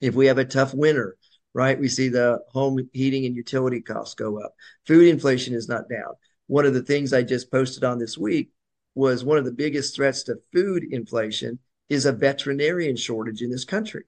[0.00, 1.16] If we have a tough winter,
[1.54, 4.54] right, we see the home heating and utility costs go up.
[4.86, 6.14] Food inflation is not down.
[6.46, 8.50] One of the things I just posted on this week
[8.94, 13.64] was one of the biggest threats to food inflation is a veterinarian shortage in this
[13.64, 14.04] country.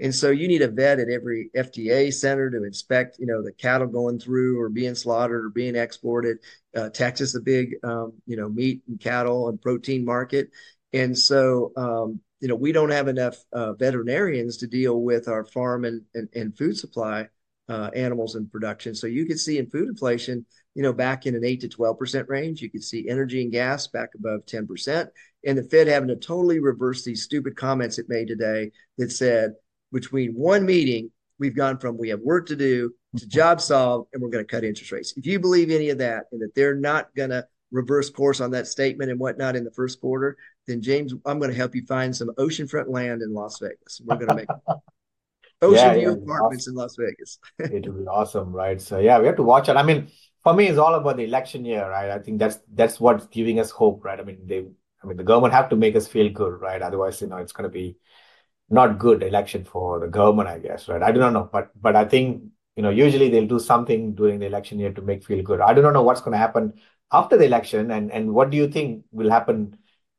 [0.00, 3.52] And so you need a vet at every FDA center to inspect, you know, the
[3.52, 6.38] cattle going through or being slaughtered or being exported.
[6.76, 10.50] Uh, Texas, a big, um, you know, meat and cattle and protein market.
[10.92, 15.44] And so, um, you know, we don't have enough uh, veterinarians to deal with our
[15.44, 17.28] farm and, and, and food supply
[17.68, 18.94] uh, animals in production.
[18.94, 22.28] So you could see in food inflation, you know, back in an 8 to 12%
[22.28, 22.62] range.
[22.62, 25.08] You could see energy and gas back above 10%.
[25.44, 29.52] And the Fed having to totally reverse these stupid comments it made today that said,
[29.92, 34.22] between one meeting, we've gone from we have work to do to job solved, and
[34.22, 35.14] we're going to cut interest rates.
[35.16, 38.50] If you believe any of that and that they're not going to reverse course on
[38.50, 40.36] that statement and whatnot in the first quarter,
[40.68, 44.00] then James, I'm going to help you find some oceanfront land in Las Vegas.
[44.04, 44.48] We're going to make
[45.62, 46.72] ocean yeah, view apartments awesome.
[46.72, 47.38] in Las Vegas.
[47.58, 48.80] it will be awesome, right?
[48.80, 49.76] So yeah, we have to watch it.
[49.76, 50.08] I mean,
[50.44, 52.10] for me, it's all about the election year, right?
[52.10, 54.20] I think that's that's what's giving us hope, right?
[54.20, 54.66] I mean, they,
[55.02, 56.80] I mean, the government have to make us feel good, right?
[56.80, 57.96] Otherwise, you know, it's going to be
[58.70, 61.02] not good election for the government, I guess, right?
[61.02, 62.44] I do not know, but but I think
[62.76, 65.60] you know usually they'll do something during the election year to make feel good.
[65.60, 66.74] I do not know what's going to happen
[67.12, 69.78] after the election, and and what do you think will happen?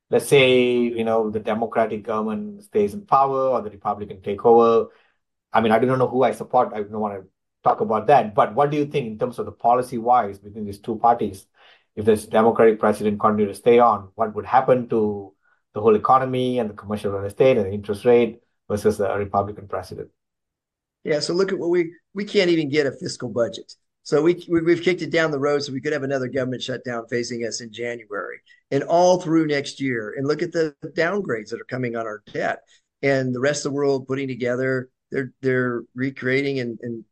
[0.09, 4.89] Let's say you know the Democratic government stays in power or the Republican take over.
[5.53, 6.73] I mean, I do not know who I support.
[6.73, 7.27] I don't want to
[7.63, 8.35] talk about that.
[8.35, 11.45] But what do you think in terms of the policy wise between these two parties?
[11.95, 15.33] If this Democratic president continue to stay on, what would happen to
[15.73, 19.67] the whole economy and the commercial real estate and the interest rate versus a Republican
[19.67, 20.09] president.
[21.03, 23.73] Yeah, so look at what we we can't even get a fiscal budget.
[24.03, 26.63] So we, we have kicked it down the road so we could have another government
[26.63, 28.07] shutdown facing us in January
[28.71, 30.13] and all through next year.
[30.17, 32.59] And look at the downgrades that are coming on our debt
[33.01, 34.89] and the rest of the world putting together.
[35.11, 37.03] They're they're recreating and and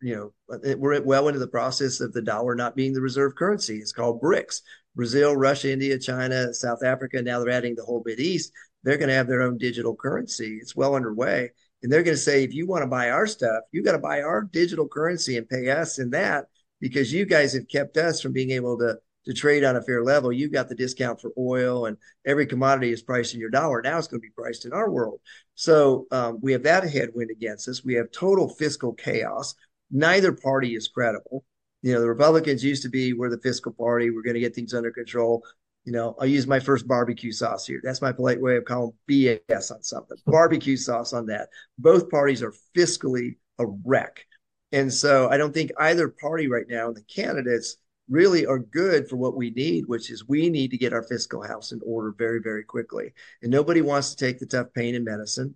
[0.00, 3.76] you know we're well into the process of the dollar not being the reserve currency.
[3.76, 4.62] It's called BRICS,
[4.94, 7.20] Brazil, Russia, India, China, South Africa.
[7.20, 8.50] Now they're adding the whole Mid East.
[8.82, 10.58] They're going to have their own digital currency.
[10.60, 11.50] It's well underway.
[11.82, 13.98] And they're going to say, if you want to buy our stuff, you got to
[13.98, 16.46] buy our digital currency and pay us in that
[16.80, 20.02] because you guys have kept us from being able to, to trade on a fair
[20.02, 20.32] level.
[20.32, 23.80] you've got the discount for oil and every commodity is priced in your dollar.
[23.82, 25.20] Now it's going to be priced in our world.
[25.54, 27.84] So um, we have that headwind against us.
[27.84, 29.54] We have total fiscal chaos.
[29.90, 31.44] Neither party is credible
[31.84, 34.54] you know, the Republicans used to be we're the fiscal party, we're going to get
[34.54, 35.44] things under control.
[35.84, 37.78] You know, I'll use my first barbecue sauce here.
[37.84, 40.16] That's my polite way of calling BS on something.
[40.24, 41.50] Barbecue sauce on that.
[41.76, 44.24] Both parties are fiscally a wreck.
[44.72, 47.76] And so I don't think either party right now, and the candidates
[48.08, 51.42] really are good for what we need, which is we need to get our fiscal
[51.42, 53.12] house in order very, very quickly.
[53.42, 55.54] And nobody wants to take the tough pain in medicine.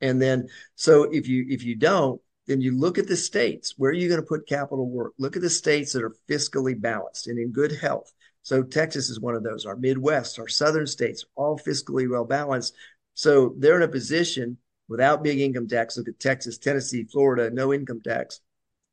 [0.00, 3.74] And then, so if you if you don't, then you look at the states.
[3.76, 5.12] Where are you going to put capital work?
[5.18, 8.12] Look at the states that are fiscally balanced and in good health.
[8.42, 9.66] So texas is one of those.
[9.66, 12.74] Our midwest our southern states all fiscally well balanced.
[13.14, 15.96] So they're in a position without big income tax.
[15.96, 18.40] Look at texas tennessee florida no income tax.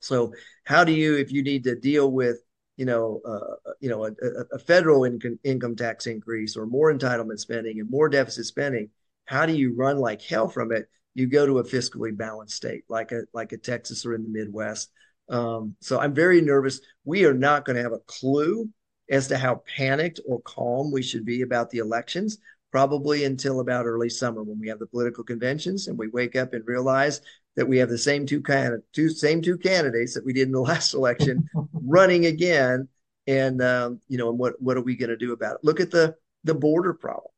[0.02, 0.34] So
[0.66, 2.40] how do you if you need to deal with
[2.78, 4.12] you know uh, you know a,
[4.54, 8.90] a federal income, income tax increase or more entitlement spending and more deficit spending
[9.26, 12.84] how do you run like hell from it you go to a fiscally balanced state
[12.90, 14.92] like a like a Texas or in the Midwest.
[15.30, 16.82] Um, so I'm very nervous.
[17.06, 18.70] We are not going to have a clue
[19.10, 22.38] as to how panicked or calm we should be about the elections,
[22.72, 26.54] probably until about early summer when we have the political conventions and we wake up
[26.54, 27.22] and realize
[27.56, 30.52] that we have the same two kind two same two candidates that we did in
[30.52, 32.88] the last election running again.
[33.28, 35.62] And um, you know, and what what are we going to do about it?
[35.64, 37.32] Look at the the border problem.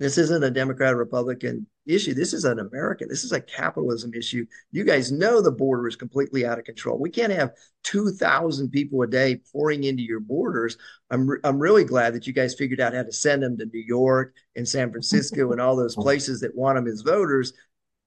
[0.00, 2.14] This isn't a Democrat Republican issue.
[2.14, 3.08] This is an American.
[3.08, 4.44] This is a capitalism issue.
[4.72, 6.98] You guys know the border is completely out of control.
[6.98, 7.52] We can't have
[7.84, 10.76] 2,000 people a day pouring into your borders.
[11.10, 13.66] I'm, re- I'm really glad that you guys figured out how to send them to
[13.66, 17.52] New York and San Francisco and all those places that want them as voters.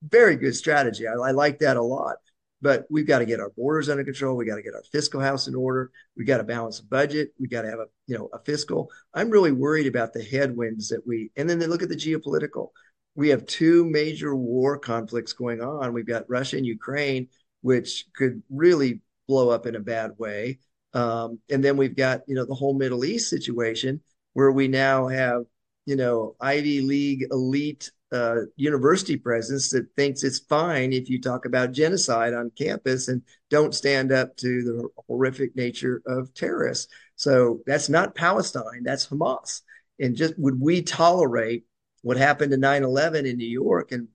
[0.02, 1.08] Very good strategy.
[1.08, 2.18] I, I like that a lot
[2.60, 4.36] but we've got to get our borders under control.
[4.36, 5.92] We got to get our fiscal house in order.
[6.16, 7.30] We got to balance a budget.
[7.40, 8.90] We got to have a you know a fiscal.
[9.14, 11.30] I'm really worried about the headwinds that we.
[11.38, 12.70] And then they look at the geopolitical.
[13.14, 15.94] We have two major war conflicts going on.
[15.94, 17.28] We've got Russia and Ukraine
[17.62, 20.60] which could really blow up in a bad way.
[20.94, 24.02] Um, and then we've got, you know, the whole Middle East situation
[24.34, 25.44] where we now have,
[25.86, 31.46] you know, Ivy League elite uh, university presence that thinks it's fine if you talk
[31.46, 36.88] about genocide on campus and don't stand up to the horrific nature of terrorists.
[37.16, 39.62] So that's not Palestine, that's Hamas.
[40.00, 41.66] And just would we tolerate
[42.02, 44.08] what happened to 9 11 in New York and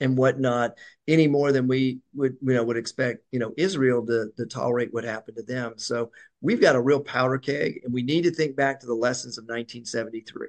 [0.00, 0.72] and whatnot
[1.08, 4.92] any more than we would you know would expect you know Israel to, to tolerate
[4.92, 5.74] what happened to them.
[5.76, 8.94] So we've got a real powder keg, and we need to think back to the
[8.94, 10.48] lessons of 1973.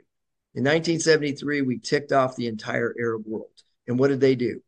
[0.58, 3.52] In 1973, we ticked off the entire Arab world,
[3.88, 4.60] and what did they do?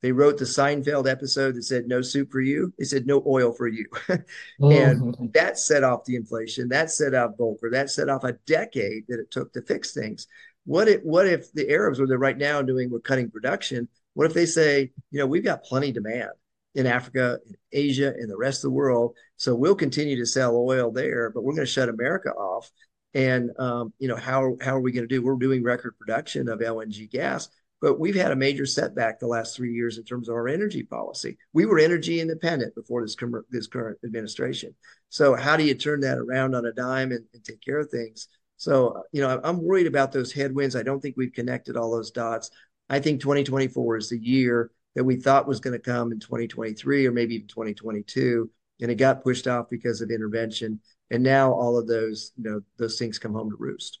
[0.00, 3.52] They wrote the Seinfeld episode that said "No soup for you." They said "No oil
[3.52, 4.22] for you," and
[4.58, 5.26] mm-hmm.
[5.34, 6.70] that set off the inflation.
[6.70, 7.70] That set off Volcker.
[7.70, 10.28] That set off a decade that it took to fix things.
[10.64, 13.86] What if what if the Arabs were there right now doing we're cutting production?
[14.14, 16.30] What if they say, you know, we've got plenty demand
[16.74, 19.14] in Africa, in Asia, and the rest of the world.
[19.36, 22.70] So we'll continue to sell oil there, but we're going to shut America off.
[23.14, 25.22] And um, you know, how how are we going to do?
[25.22, 27.48] We're doing record production of LNG gas,
[27.80, 30.82] but we've had a major setback the last three years in terms of our energy
[30.82, 31.38] policy.
[31.52, 34.74] We were energy independent before this com- this current administration.
[35.10, 37.90] So how do you turn that around on a dime and, and take care of
[37.90, 38.28] things?
[38.56, 40.74] So you know, I'm worried about those headwinds.
[40.74, 42.50] I don't think we've connected all those dots.
[42.90, 47.06] I think 2024 is the year that we thought was going to come in 2023
[47.06, 48.50] or maybe even 2022,
[48.80, 50.80] and it got pushed off because of intervention.
[51.14, 54.00] And now all of those, you know, those things come home to roost.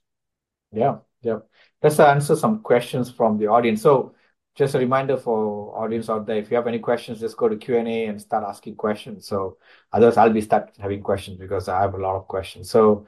[0.72, 1.38] Yeah, yeah.
[1.80, 3.82] Let's answer some questions from the audience.
[3.82, 4.16] So,
[4.56, 7.54] just a reminder for audience out there: if you have any questions, just go to
[7.54, 9.28] Q and A and start asking questions.
[9.28, 9.58] So,
[9.92, 12.68] otherwise, I'll be start having questions because I have a lot of questions.
[12.68, 13.06] So,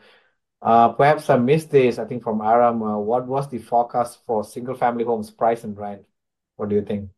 [0.63, 2.81] uh, perhaps I missed this, I think from Aram.
[2.85, 6.03] Uh, what was the forecast for single-family homes price and rent?
[6.55, 7.11] What do you think?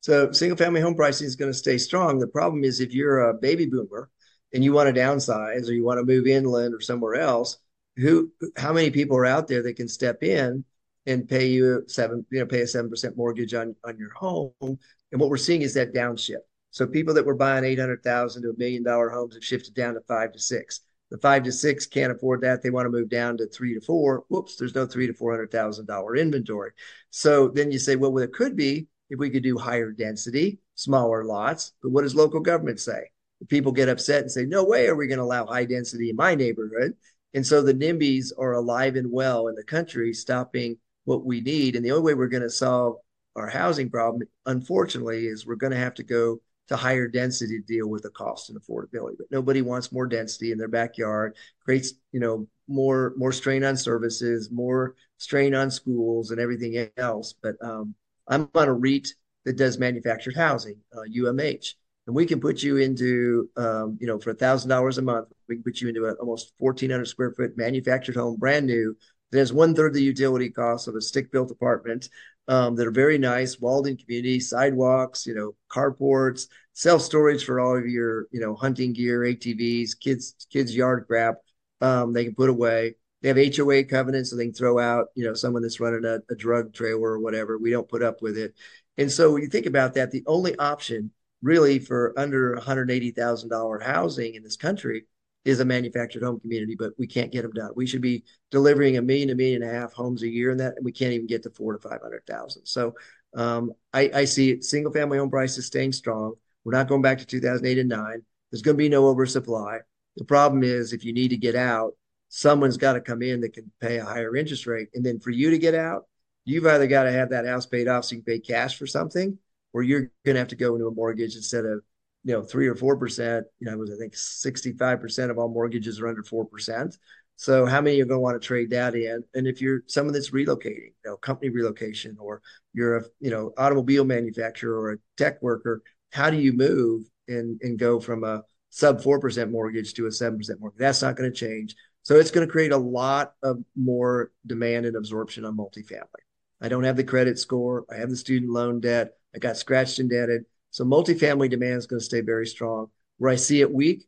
[0.00, 2.18] So single-family home pricing is going to stay strong.
[2.18, 4.08] The problem is if you're a baby boomer
[4.52, 7.58] and you want to downsize or you want to move inland or somewhere else,
[7.96, 10.64] who how many people are out there that can step in
[11.06, 14.52] and pay you seven, you know, pay a seven percent mortgage on on your home?
[14.60, 16.44] And what we're seeing is that downshift.
[16.70, 19.74] So people that were buying eight hundred thousand to a million dollar homes have shifted
[19.74, 20.80] down to five to six
[21.10, 22.62] the five to six can't afford that.
[22.62, 24.24] They want to move down to three to four.
[24.28, 26.72] Whoops, there's no three to four hundred thousand dollar inventory.
[27.10, 30.58] So then you say, well, well, it could be if we could do higher density,
[30.74, 31.72] smaller lots.
[31.82, 33.10] But what does local government say?
[33.48, 36.16] People get upset and say, no way are we going to allow high density in
[36.16, 36.94] my neighborhood.
[37.34, 41.76] And so the NIMBYs are alive and well in the country, stopping what we need.
[41.76, 42.96] And the only way we're going to solve
[43.36, 47.64] our housing problem, unfortunately, is we're going to have to go to higher density to
[47.64, 49.16] deal with the cost and affordability.
[49.18, 53.76] But nobody wants more density in their backyard, creates, you know, more more strain on
[53.76, 57.34] services, more strain on schools and everything else.
[57.40, 57.94] But um,
[58.26, 59.08] I'm on a REIT
[59.44, 61.74] that does manufactured housing, uh, UMH,
[62.06, 65.28] and we can put you into, um, you know, for a thousand dollars a month,
[65.48, 68.96] we can put you into a almost 1,400 square foot manufactured home, brand new,
[69.30, 72.08] that has one third the utility costs of a stick built apartment
[72.48, 77.86] um, that are very nice, walled-in community, sidewalks, you know, carports, self-storage for all of
[77.86, 81.36] your, you know, hunting gear, ATVs, kids, kids yard crap.
[81.80, 82.94] Um, they can put away.
[83.22, 86.20] They have HOA covenants, so they can throw out, you know, someone that's running a,
[86.30, 87.58] a drug trailer or whatever.
[87.58, 88.54] We don't put up with it.
[88.96, 91.10] And so when you think about that, the only option
[91.42, 95.06] really for under $180,000 housing in this country
[95.46, 97.70] is a manufactured home community, but we can't get them done.
[97.76, 100.58] We should be delivering a million, a million and a half homes a year, and
[100.58, 102.66] that and we can't even get to four to five hundred thousand.
[102.66, 102.94] So
[103.36, 106.34] um, I, I, see single family home prices staying strong.
[106.64, 108.22] We're not going back to 2008 and nine.
[108.50, 109.80] There's going to be no oversupply.
[110.16, 111.92] The problem is if you need to get out,
[112.28, 115.30] someone's got to come in that can pay a higher interest rate, and then for
[115.30, 116.06] you to get out,
[116.44, 118.86] you've either got to have that house paid off so you can pay cash for
[118.86, 119.38] something,
[119.76, 121.80] or you're going to have to go into a mortgage instead of
[122.24, 125.38] you know three or four percent you know it was i think 65 percent of
[125.38, 126.96] all mortgages are under four percent.
[127.38, 129.22] So how many are going to want to trade that in?
[129.34, 132.40] And if you're someone that's relocating you know company relocation or
[132.72, 137.60] you're a you know automobile manufacturer or a tech worker how do you move and
[137.62, 140.78] and go from a sub 4% mortgage to a 7% mortgage?
[140.78, 141.74] That's not going to change.
[142.02, 146.22] So it's going to create a lot of more demand and absorption on multifamily.
[146.60, 147.84] I don't have the credit score.
[147.90, 150.44] I have the student loan debt i got scratched and dented.
[150.70, 152.88] so multifamily demand is going to stay very strong.
[153.18, 154.06] Where I see it weak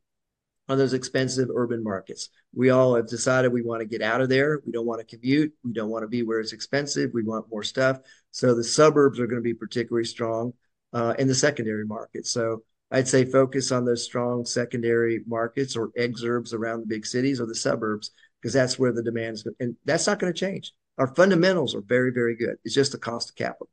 [0.69, 2.29] on those expensive urban markets.
[2.55, 4.61] We all have decided we want to get out of there.
[4.67, 5.53] We don't want to commute.
[5.65, 7.11] We don't want to be where it's expensive.
[7.15, 8.01] We want more stuff.
[8.33, 10.53] So the suburbs are going to be particularly strong
[10.93, 12.27] uh, in the secondary market.
[12.27, 17.41] So I'd say focus on those strong secondary markets or exurbs around the big cities
[17.41, 19.49] or the suburbs because that's where the demand is.
[19.61, 20.73] And that's not going to change.
[20.99, 22.57] Our fundamentals are very, very good.
[22.65, 23.69] It's just the cost of capital.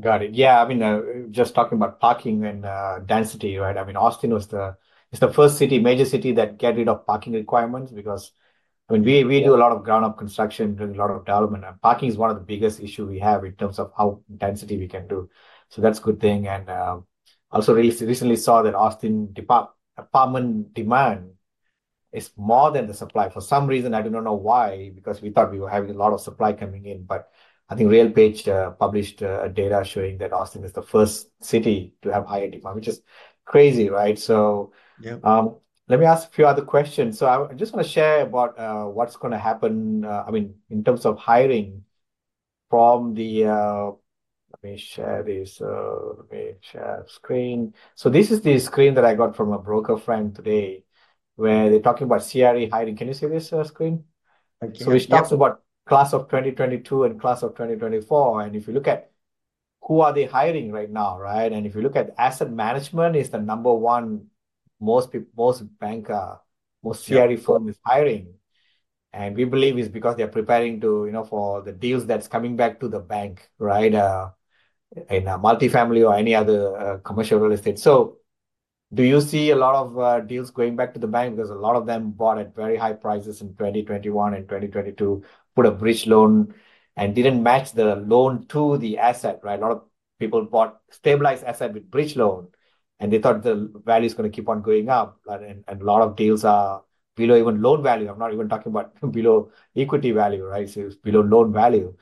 [0.00, 0.34] Got it.
[0.34, 3.76] Yeah, I mean, uh, just talking about parking and uh, density, right?
[3.76, 4.76] I mean, Austin was the
[5.12, 8.32] it's the first city, major city that get rid of parking requirements because
[8.88, 11.24] I mean, we we do a lot of ground up construction, doing a lot of
[11.24, 14.22] development, and parking is one of the biggest issue we have in terms of how
[14.36, 15.30] density we can do.
[15.68, 16.48] So that's a good thing.
[16.48, 17.00] And uh,
[17.52, 21.30] also really recently saw that Austin depart apartment demand
[22.12, 23.28] is more than the supply.
[23.28, 25.98] For some reason, I do not know why, because we thought we were having a
[25.98, 27.28] lot of supply coming in, but
[27.68, 32.12] I think RealPage uh, published uh, data showing that Austin is the first city to
[32.12, 33.02] have higher demand, which is
[33.44, 34.18] crazy, right?
[34.18, 35.18] So, Yeah.
[35.22, 35.56] um,
[35.88, 37.18] let me ask a few other questions.
[37.18, 40.54] So I just want to share about uh, what's going to happen, uh, I mean,
[40.70, 41.84] in terms of hiring
[42.70, 47.74] from the, uh, let me share this, uh, let me share screen.
[47.94, 50.84] So this is the screen that I got from a broker friend today,
[51.36, 52.96] where they're talking about CRE hiring.
[52.96, 54.04] Can you see this screen?
[54.74, 55.10] So which Yep.
[55.10, 58.42] talks about class of 2022 and class of 2024.
[58.42, 59.10] And if you look at
[59.82, 61.52] who are they hiring right now, right?
[61.52, 64.26] And if you look at asset management is the number one
[64.80, 66.38] most people, most banker,
[66.82, 67.28] most Yep.
[67.28, 68.34] CRE firm is hiring.
[69.12, 72.56] And we believe it's because they're preparing to, you know, for the deals that's coming
[72.56, 73.94] back to the bank, right?
[73.94, 74.30] Uh,
[75.10, 77.78] in a multifamily or any other uh, commercial real estate.
[77.78, 78.18] So
[78.92, 81.36] do you see a lot of uh, deals going back to the bank?
[81.36, 85.24] Because a lot of them bought at very high prices in 2021 and 2022,
[85.56, 86.54] put a bridge loan
[86.96, 89.58] and didn't match the loan to the asset, right?
[89.58, 89.82] A lot of
[90.20, 92.48] people bought stabilized asset with bridge loan,
[93.00, 95.20] and they thought the value is going to keep on going up.
[95.28, 96.84] And, and a lot of deals are
[97.16, 98.08] below even loan value.
[98.10, 100.68] I'm not even talking about below equity value, right?
[100.68, 101.96] So it's below loan value.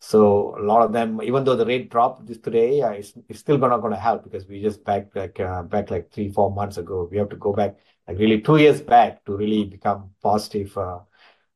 [0.00, 3.40] So a lot of them, even though the rate dropped this today, uh, it's, it's
[3.40, 6.50] still not going to help because we just back like uh, back like three, four
[6.50, 7.06] months ago.
[7.10, 7.76] We have to go back
[8.08, 11.00] like really two years back to really become positive uh,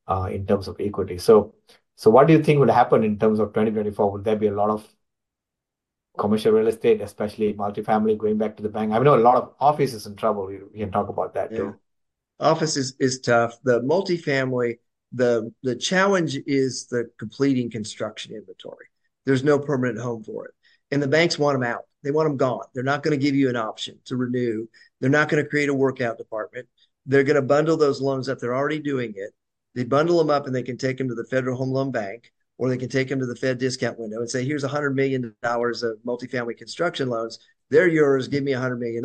[0.06, 1.16] Uh, in terms of equity.
[1.16, 1.54] So,
[2.04, 4.12] what do you think will happen in terms of 2024?
[4.12, 4.86] Will there be a lot of
[6.18, 8.92] commercial real estate, especially multifamily, going back to the bank?
[8.92, 10.46] I know a lot of offices in trouble.
[10.46, 11.58] We can talk about that Yeah.
[11.58, 11.80] too.
[12.38, 13.58] Office is, is tough.
[13.62, 14.78] The multifamily,
[15.12, 18.86] the the challenge is the completing construction inventory.
[19.24, 20.54] There's no permanent home for it.
[20.90, 21.84] And the banks want them out.
[22.02, 22.66] They want them gone.
[22.74, 24.66] They're not going to give you an option to renew.
[25.00, 26.68] They're not going to create a workout department.
[27.06, 28.38] They're going to bundle those loans up.
[28.38, 29.32] They're already doing it.
[29.74, 32.32] They bundle them up and they can take them to the Federal Home Loan Bank
[32.58, 35.34] or they can take them to the Fed discount window and say, here's $100 million
[35.42, 37.40] of multifamily construction loans.
[37.70, 38.28] They're yours.
[38.28, 39.04] Give me $100 million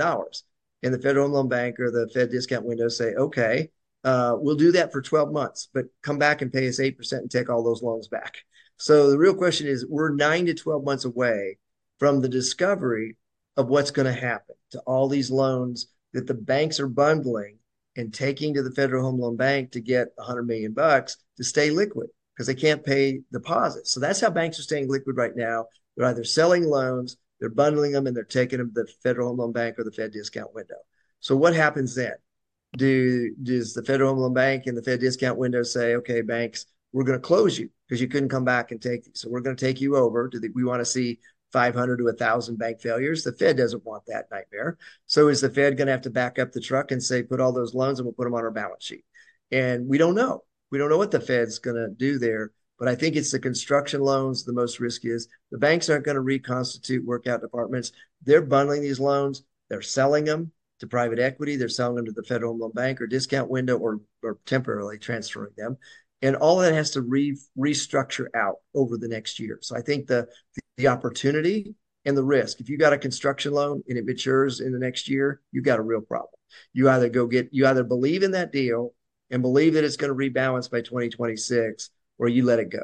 [0.84, 3.70] and the Federal Home Loan Bank or the Fed discount window say, okay,
[4.04, 7.32] uh, we'll do that for 12 months, but come back and pay us 8% and
[7.32, 8.38] take all those loans back.
[8.78, 11.58] So the real question is we're nine to 12 months away
[12.00, 13.18] from the discovery
[13.58, 17.58] of what's going to happen to all these loans that the banks are bundling
[17.96, 21.70] and taking to the Federal Home Loan Bank to get 100 million bucks to stay
[21.70, 23.92] liquid because they can't pay deposits.
[23.92, 25.66] So that's how banks are staying liquid right now.
[25.98, 29.38] They're either selling loans they're bundling them and they're taking them to the Federal Home
[29.38, 30.76] Loan Bank or the Fed discount window.
[31.20, 32.14] So what happens then?
[32.78, 36.66] Do does the Federal Home Loan Bank and the Fed discount window say, okay, banks,
[36.92, 39.22] we're going to close you because you couldn't come back and take these.
[39.22, 40.28] So we're going to take you over.
[40.28, 41.20] Do we want to see
[41.52, 43.24] 500 to 1,000 bank failures?
[43.24, 44.78] The Fed doesn't want that nightmare.
[45.06, 47.40] So is the Fed going to have to back up the truck and say, put
[47.40, 49.06] all those loans and we'll put them on our balance sheet?
[49.52, 50.44] And we don't know.
[50.72, 52.52] We don't know what the Fed's going to do there.
[52.78, 55.28] But I think it's the construction loans the most risky is.
[55.52, 57.92] The banks aren't going to reconstitute workout departments.
[58.24, 59.44] They're bundling these loans.
[59.70, 61.58] They're selling them to private equity.
[61.58, 64.98] They're selling them to the Federal Home Loan Bank or discount window or, or temporarily
[64.98, 65.78] transferring them.
[66.22, 69.60] And all that has to re, restructure out over the next year.
[69.62, 71.76] So I think the, the opportunity
[72.06, 75.10] and the risk, if you got a construction loan and it matures in the next
[75.10, 76.32] year, you've got a real problem.
[76.74, 78.94] You either go get, you either believe in that deal
[79.30, 82.84] and believe that it's going to rebalance by 2026 or you let it go.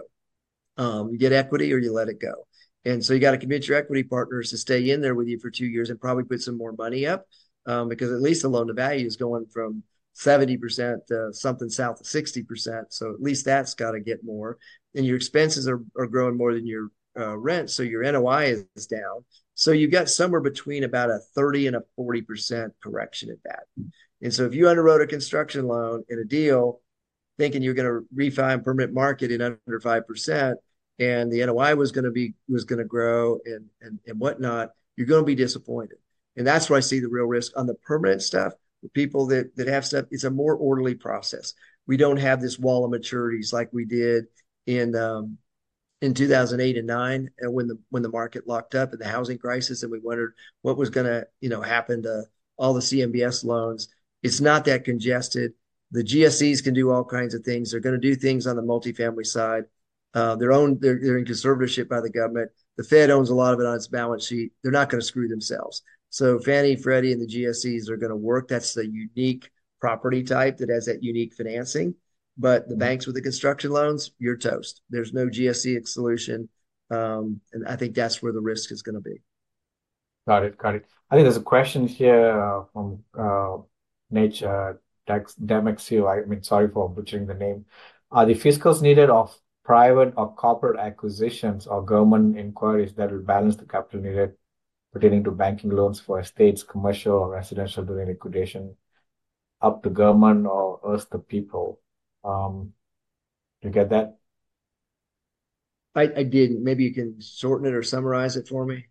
[0.77, 2.47] Um, you get equity or you let it go.
[2.83, 5.39] And so you got to convince your equity partners to stay in there with you
[5.39, 7.25] for two years and probably put some more money up
[7.65, 9.81] um, because at least the loan to value is going from
[10.15, 12.83] 70% to something south of 60%.
[12.89, 14.57] So at least that's got to get more.
[14.93, 17.69] And your expenses are, are growing more than your uh, rent.
[17.69, 19.25] So your NOI is down.
[19.53, 23.63] So you've got somewhere between about a 30 and a 40% correction at that.
[24.21, 26.81] And so if you underwrote a construction loan in a deal
[27.37, 30.55] thinking you're going to refi and permanent market in under 5%
[30.99, 34.71] and the NOI was going to be was going to grow and, and and whatnot,
[34.95, 35.97] you're going to be disappointed.
[36.37, 38.53] And that's where I see the real risk on the permanent stuff.
[38.83, 41.53] The people that that have stuff, it's a more orderly process.
[41.87, 44.25] We don't have this wall of maturities like we did
[44.65, 45.37] in um,
[46.05, 49.37] in 2008 and 9 and when the when the market locked up and the housing
[49.37, 52.23] crisis and we wondered what was going to you know happen to
[52.57, 53.89] all the CMBS loans.
[54.23, 55.53] It's not that congested.
[55.91, 57.71] The GSEs can do all kinds of things.
[57.71, 59.65] They're going to do things on the multifamily side
[60.13, 62.51] Uh, they're they're, they're in conservatorship by the government.
[62.77, 64.53] The Fed owns a lot of it on its balance sheet.
[64.63, 65.83] They're not going to screw themselves.
[66.09, 68.47] So Fannie, Freddie, and the GSEs are going to work.
[68.47, 69.49] That's the unique
[69.81, 71.95] property type that has that unique financing.
[72.37, 72.79] But the mm-hmm.
[72.79, 74.81] banks with the construction loans, you're toast.
[74.89, 76.49] There's no GSE solution.
[76.91, 79.21] Um, and I think that's where the risk is going to be.
[80.27, 80.57] Got it.
[80.57, 80.85] Got it.
[81.09, 83.57] I think there's a question here uh, from uh,
[84.09, 84.73] Nate uh,
[85.07, 86.09] Demexio.
[86.09, 87.65] I mean, sorry for butchering the name.
[88.11, 93.55] Are the fiscals needed of private or corporate acquisitions or government inquiries that will balance
[93.55, 94.33] the capital needed
[94.93, 98.75] pertaining to banking loans for estates, commercial or residential during liquidation,
[99.61, 101.79] up to government or us, the people?
[102.25, 102.73] Um,
[103.61, 104.17] you get that?
[105.95, 106.63] I, I didn't.
[106.63, 108.85] Maybe you can shorten it or summarize it for me.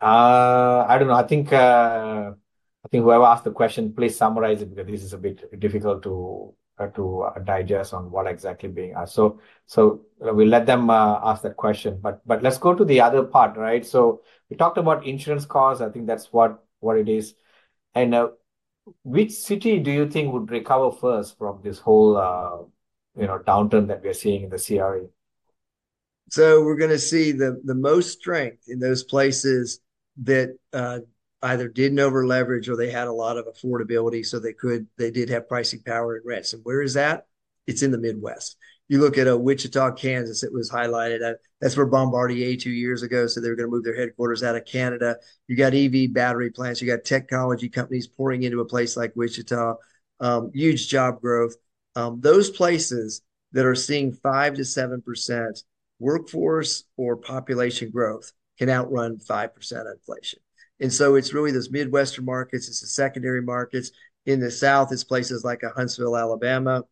[0.00, 1.14] Uh, I don't know.
[1.14, 2.32] I think uh,
[2.84, 6.02] I think whoever asked the question, please summarize it because this is a bit difficult
[6.02, 9.14] to uh, to uh, digest on what exactly being asked.
[9.14, 11.98] So so we'll let them uh, ask that question.
[12.02, 13.84] But but let's go to the other part, right?
[13.84, 15.80] So we talked about insurance costs.
[15.80, 17.34] I think that's what what it is.
[17.94, 18.30] And uh,
[19.02, 22.58] which city do you think would recover first from this whole uh,
[23.18, 25.08] you know downturn that we're seeing in the CRE?
[26.30, 29.80] So we're going to see the the most strength in those places
[30.22, 31.00] that uh,
[31.42, 35.10] either didn't over leverage or they had a lot of affordability, so they could they
[35.10, 36.52] did have pricing power and rents.
[36.52, 37.26] And where is that?
[37.66, 38.56] It's in the Midwest.
[38.88, 40.42] You look at a uh, Wichita, Kansas.
[40.42, 41.22] It was highlighted.
[41.22, 44.42] Uh, that's where Bombardier two years ago said they were going to move their headquarters
[44.42, 45.16] out of Canada.
[45.48, 46.82] You got EV battery plants.
[46.82, 49.76] You got technology companies pouring into a place like Wichita.
[50.20, 51.54] Um, huge job growth.
[51.96, 53.22] Um, those places
[53.52, 55.62] that are seeing five to seven percent
[55.98, 60.40] workforce or population growth can outrun 5% inflation.
[60.80, 63.90] And so it's really those Midwestern markets, it's the secondary markets.
[64.26, 66.82] In the South, it's places like Huntsville, Alabama,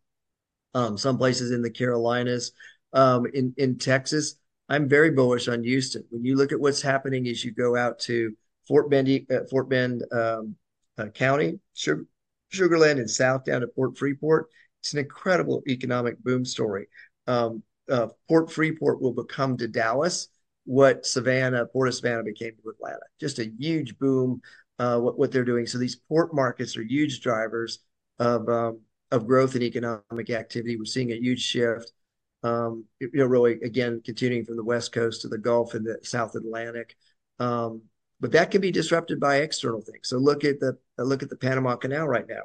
[0.73, 2.51] um, some places in the Carolinas,
[2.93, 4.35] um, in, in Texas.
[4.69, 6.03] I'm very bullish on Houston.
[6.09, 8.33] When you look at what's happening as you go out to
[8.67, 10.55] Fort Bend, uh, Fort Bend um,
[10.97, 12.05] uh, County, Sugar,
[12.51, 14.47] Sugarland, and south down to Port Freeport,
[14.81, 16.87] it's an incredible economic boom story.
[17.27, 20.29] Um, uh, Port Freeport will become to Dallas
[20.65, 23.01] what Savannah, Port of Savannah became to Atlanta.
[23.19, 24.41] Just a huge boom,
[24.79, 25.67] uh, what, what they're doing.
[25.67, 27.79] So these port markets are huge drivers
[28.19, 28.79] of um,
[29.13, 30.75] of growth and economic activity.
[30.75, 31.91] We're seeing a huge shift.
[32.43, 35.99] Um, you know, really again continuing from the west coast to the Gulf and the
[36.03, 36.97] South Atlantic.
[37.39, 37.83] Um,
[38.19, 40.09] but that can be disrupted by external things.
[40.09, 42.43] So look at the look at the Panama Canal right now.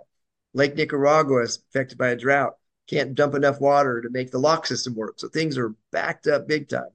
[0.55, 2.55] Lake Nicaragua is affected by a drought
[2.89, 5.21] can't dump enough water to make the lock system work.
[5.21, 6.89] So things are backed up big time.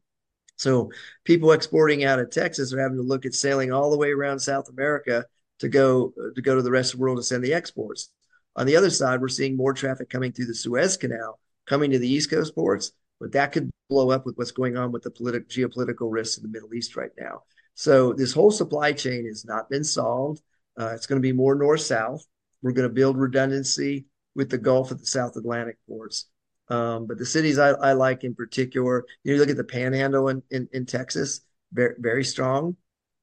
[0.56, 0.92] So
[1.24, 4.40] people exporting out of Texas are having to look at sailing all the way around
[4.40, 5.26] South America
[5.60, 8.12] to go to go to the rest of the world to send the exports.
[8.56, 12.00] On the other side, we're seeing more traffic coming through the Suez Canal, coming to
[12.00, 15.12] the East Coast ports, but that could blow up with what's going on with the
[15.12, 17.44] political geopolitical risks in the Middle East right now.
[17.76, 20.42] So this whole supply chain has not been solved.
[20.80, 22.26] Uh, it's going to be more north south.
[22.62, 26.28] We're going to build redundancy with the Gulf of the South Atlantic ports.
[26.70, 29.64] Um, but the cities I, I, like in particular, you, know, you look at the
[29.64, 31.42] Panhandle in, in, in, Texas,
[31.74, 32.78] very very strong.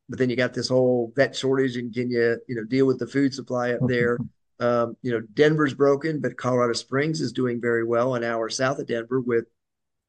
[0.09, 2.99] But then you got this whole vet shortage, and can you you know deal with
[2.99, 4.19] the food supply up there?
[4.61, 8.79] Um, you know, Denver's broken, but Colorado Springs is doing very well, an hour south
[8.79, 9.47] of Denver with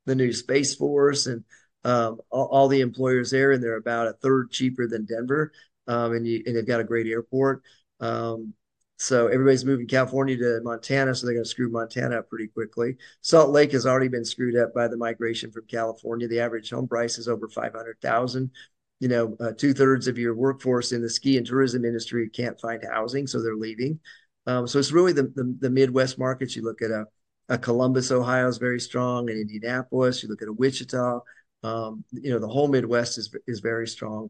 [0.05, 1.43] the new Space Force and
[1.83, 5.51] um, all, all, the employers there, and they're about a third cheaper than Denver,
[5.87, 7.63] um, and you and they've got a great airport.
[7.99, 8.53] Um,
[8.97, 12.97] so everybody's moving California to Montana, so they're going to screw Montana up pretty quickly.
[13.21, 16.27] Salt Lake has already been screwed up by the migration from California.
[16.27, 18.51] The average home price is over five hundred thousand.
[18.99, 22.61] You know, uh, two thirds of your workforce in the ski and tourism industry can't
[22.61, 23.99] find housing, so they're leaving.
[24.47, 26.55] Um, so it's really the, the, the Midwest markets.
[26.55, 27.05] You look at a,
[27.49, 30.23] a Columbus, Ohio is very strong, and Indianapolis.
[30.23, 31.19] You look at a Wichita.
[31.63, 34.29] Um, you know, the whole Midwest is is very strong.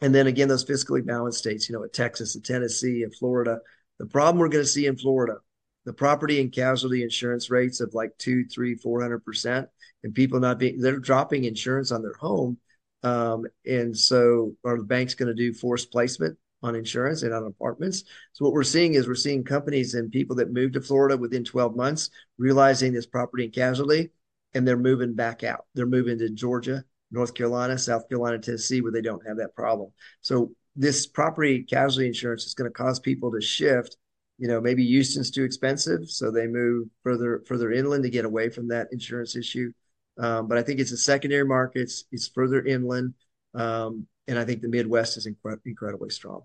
[0.00, 1.68] And then again, those fiscally balanced states.
[1.68, 3.58] You know, a Texas, a Tennessee, a Florida
[3.98, 5.38] the problem we're going to see in Florida,
[5.84, 9.68] the property and casualty insurance rates of like two, three, four hundred percent,
[10.02, 12.58] and people not being they're dropping insurance on their home,
[13.02, 17.44] um, and so are the banks going to do forced placement on insurance and on
[17.44, 18.04] apartments?
[18.32, 21.44] So what we're seeing is we're seeing companies and people that moved to Florida within
[21.44, 24.10] 12 months realizing this property and casualty,
[24.54, 25.66] and they're moving back out.
[25.74, 29.90] They're moving to Georgia, North Carolina, South Carolina, Tennessee, where they don't have that problem.
[30.20, 33.96] So this property casualty insurance is going to cause people to shift.
[34.38, 38.48] You know, maybe Houston's too expensive, so they move further further inland to get away
[38.50, 39.72] from that insurance issue.
[40.18, 43.14] Um, but I think it's the secondary markets, it's further inland,
[43.54, 46.42] um, and I think the Midwest is incre- incredibly strong.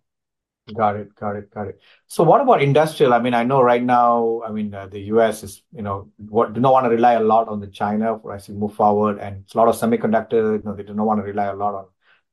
[0.74, 1.14] Got it.
[1.16, 1.54] Got it.
[1.54, 1.82] Got it.
[2.08, 3.14] So what about industrial?
[3.14, 6.54] I mean, I know right now, I mean, uh, the US is, you know, what
[6.54, 9.20] do not want to rely a lot on the China for as we move forward,
[9.20, 11.76] and a lot of semiconductor, you know, they do not want to rely a lot
[11.76, 11.86] on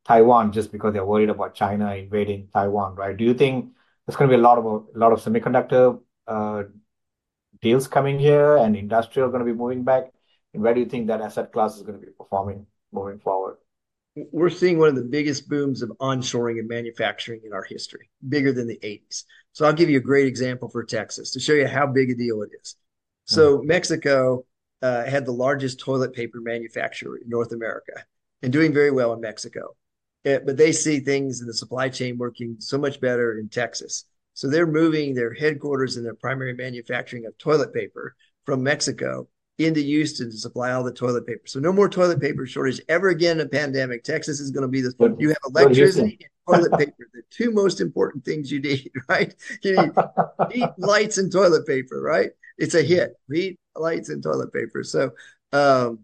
[0.05, 3.16] Taiwan just because they're worried about China invading Taiwan, right?
[3.16, 3.72] Do you think
[4.07, 6.62] there's going to be a lot of a lot of semiconductor uh,
[7.61, 10.05] deals coming here and industrial going to be moving back?
[10.55, 13.57] And where do you think that asset class is going to be performing moving forward?
[14.32, 18.52] We're seeing one of the biggest booms of onshoring and manufacturing in our history, bigger
[18.52, 19.24] than the 80s.
[19.52, 22.14] So I'll give you a great example for Texas to show you how big a
[22.14, 22.76] deal it is.
[23.24, 23.66] So mm-hmm.
[23.66, 24.44] Mexico
[24.82, 28.04] uh, had the largest toilet paper manufacturer in North America
[28.42, 29.76] and doing very well in Mexico.
[30.24, 33.48] It, eh, but they see things in the supply chain working so much better in
[33.48, 34.04] Texas.
[34.34, 38.14] So they're moving their headquarters and their primary manufacturing of toilet paper
[38.46, 39.28] from Mexico
[39.61, 41.46] into Houston to supply all the toilet paper.
[41.46, 44.02] So no more toilet paper shortage ever again in a pandemic.
[44.02, 44.94] Texas is going to be this.
[45.18, 49.34] You have electricity and toilet paper, the two most important things you need, right?
[49.62, 49.92] You need
[50.52, 52.30] heat, lights, and toilet paper, right?
[52.58, 53.14] It's a hit.
[53.32, 54.82] Heat, lights, and toilet paper.
[54.82, 55.12] So,
[55.52, 56.00] um,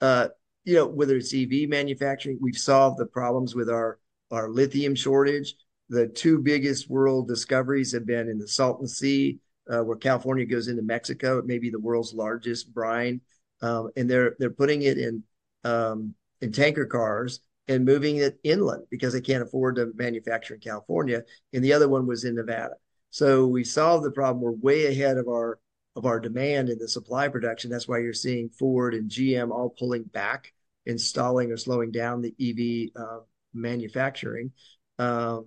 [0.00, 0.28] uh,
[0.64, 3.98] you know, whether it's EV manufacturing, we've solved the problems with our
[4.30, 5.54] our lithium shortage.
[5.90, 9.38] The two biggest world discoveries have been in the Salton Sea
[9.72, 11.38] uh, where California goes into Mexico.
[11.38, 13.20] It may be the world's largest brine,
[13.62, 15.22] um, and they're they're putting it in
[15.64, 20.60] um, in tanker cars and moving it inland because they can't afford to manufacture in
[20.60, 21.22] California.
[21.52, 22.74] And the other one was in Nevada.
[23.10, 24.42] So we solved the problem.
[24.42, 25.58] We're way ahead of our
[25.96, 27.70] of our demand in the supply production.
[27.70, 30.52] That's why you're seeing Ford and GM all pulling back,
[30.86, 33.20] installing or slowing down the EV uh,
[33.52, 34.50] manufacturing.
[34.98, 35.46] Um,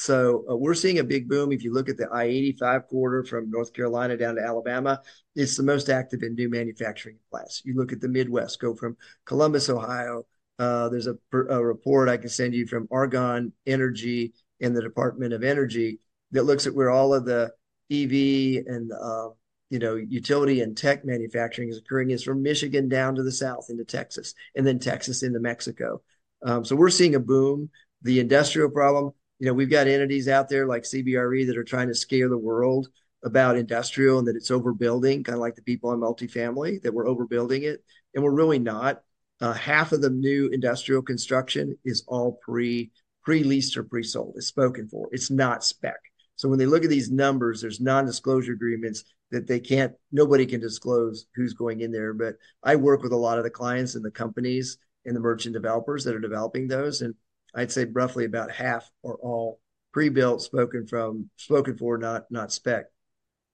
[0.00, 1.52] so uh, we're seeing a big boom.
[1.52, 5.02] If you look at the I-85 corridor from North Carolina down to Alabama,
[5.36, 7.60] it's the most active in new manufacturing class.
[7.66, 8.96] You look at the Midwest, go from
[9.26, 10.24] Columbus, Ohio.
[10.58, 15.34] Uh, there's a, a, report I can send you from Argonne Energy in the Department
[15.34, 15.98] of Energy
[16.30, 17.52] that looks at where all of the
[17.90, 19.28] EV and uh,
[19.68, 23.66] you know utility and tech manufacturing is occurring is from Michigan down to the south
[23.68, 26.00] into Texas, and then Texas into Mexico.
[26.42, 27.68] Um, so we're seeing a boom.
[28.02, 31.88] The industrial problem you know, we've got entities out there like CBRE that are trying
[31.88, 32.88] to scare the world
[33.24, 37.06] about industrial and that it's overbuilding, kind of like the people in multifamily, that we're
[37.06, 37.82] overbuilding it.
[38.14, 39.00] And we're really not.
[39.40, 42.90] Uh, half of the new industrial construction is all pre
[43.24, 44.34] pre leased or pre sold.
[44.36, 45.08] It's spoken for.
[45.10, 45.98] It's not spec.
[46.36, 49.94] So when they look at these numbers, there's non disclosure agreements that they can't.
[50.12, 52.12] Nobody can disclose who's going in there.
[52.12, 54.76] But I work with a lot of the clients and the companies
[55.06, 57.14] and the merchant developers that are developing those, and
[57.54, 59.60] I'd say roughly about half are all
[59.92, 62.86] pre-built, spoken from, spoken for, not not spec.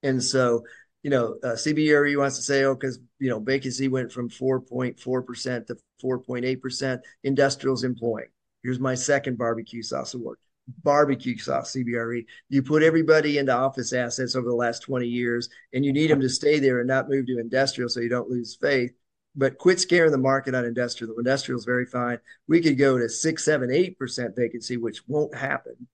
[0.02, 0.64] And so,
[1.02, 5.26] you know, uh, CBRE wants to say, oh, because you know vacancy went from 4.4
[5.26, 7.00] percent to 4.8 percent.
[7.24, 8.28] Industrials employing.
[8.62, 10.38] Here's my second barbecue sauce award.
[10.82, 12.24] Barbecue sauce, CBRE.
[12.48, 16.20] You put everybody into office assets over the last 20 years, and you need them
[16.20, 18.90] to stay there and not move to industrial so you don't lose faith
[19.36, 21.14] but quit scaring the market on industrial.
[21.14, 22.18] The industrial is very fine.
[22.48, 25.86] We could go to six, seven, eight percent vacancy, which won't happen,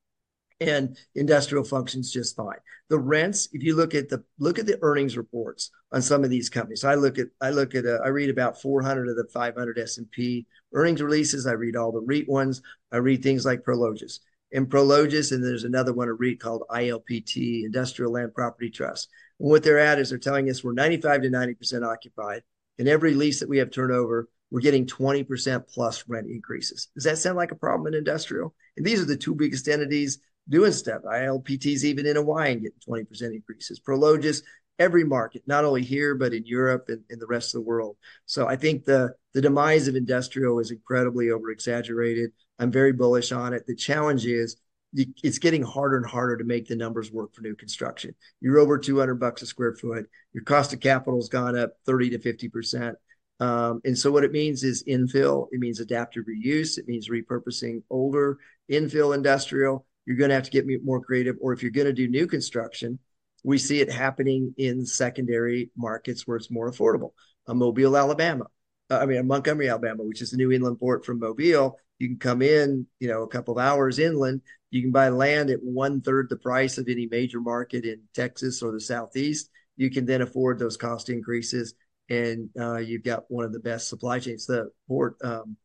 [0.61, 2.59] and industrial functions just fine.
[2.89, 6.31] The rents, if you look at the look at the earnings reports on some of
[6.31, 9.27] these companies, I look at I look at uh, I read about 400 of the
[9.33, 11.47] 500 S and P earnings releases.
[11.47, 12.63] I read all the REIT ones.
[12.93, 14.21] I read things like Prologis
[14.53, 19.09] and Prologis, and there's another one a REIT called ILPT, Industrial Land Property Trust.
[19.41, 22.43] And what they're at is they're telling us we're 95 to 90 percent occupied
[22.79, 26.89] in every lease that we have turnover, we're getting 20% plus rent increases.
[26.95, 28.55] Does that sound like a problem in industrial?
[28.77, 30.19] And these are the two biggest entities
[30.49, 31.03] doing stuff.
[31.03, 33.81] ILPT's even in Hawaii and getting 20% increases.
[33.81, 34.43] Prologis,
[34.79, 37.97] every market, not only here, but in Europe and in the rest of the world.
[38.27, 42.33] So I think the, the demise of industrial is incredibly over exaggerated.
[42.59, 43.67] I'm very bullish on it.
[43.67, 44.57] The challenge is
[44.95, 48.15] it's getting harder and harder to make the numbers work for new construction.
[48.41, 50.07] You're over 200 bucks a square foot.
[50.33, 52.97] Your cost of capital has gone up 30 to 50 percent.
[53.41, 55.49] Um, and so what it means is infill.
[55.51, 56.79] It means adaptive reuse.
[56.79, 58.39] It means repurposing older
[58.71, 59.87] infill industrial.
[60.07, 61.37] You're going to have to get more creative.
[61.41, 62.99] Or if you're going to do new construction,
[63.45, 67.11] we see it happening in secondary markets where it's more affordable.
[67.49, 68.47] A Mobile, Alabama.
[68.91, 71.79] Uh, I mean, Montgomery, Alabama, which is the new inland port from Mobile.
[72.03, 74.43] You can come in, you know, a couple of hours inland
[74.73, 78.63] you can buy land at one third the price of any major market in Texas
[78.63, 79.51] or the Southeast.
[79.77, 81.75] You can then afford those cost increases,
[82.09, 84.47] and uh, you've got one of the best supply chains.
[84.47, 85.59] The port um,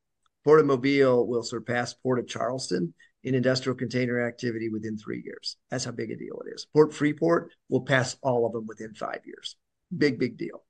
[0.43, 5.55] Port of Mobile will surpass Port of Charleston in industrial container activity within three years.
[5.71, 6.67] That's how big a deal it is.
[6.73, 9.55] Port Freeport will pass all of them within five years.
[9.97, 10.65] Big, big deal.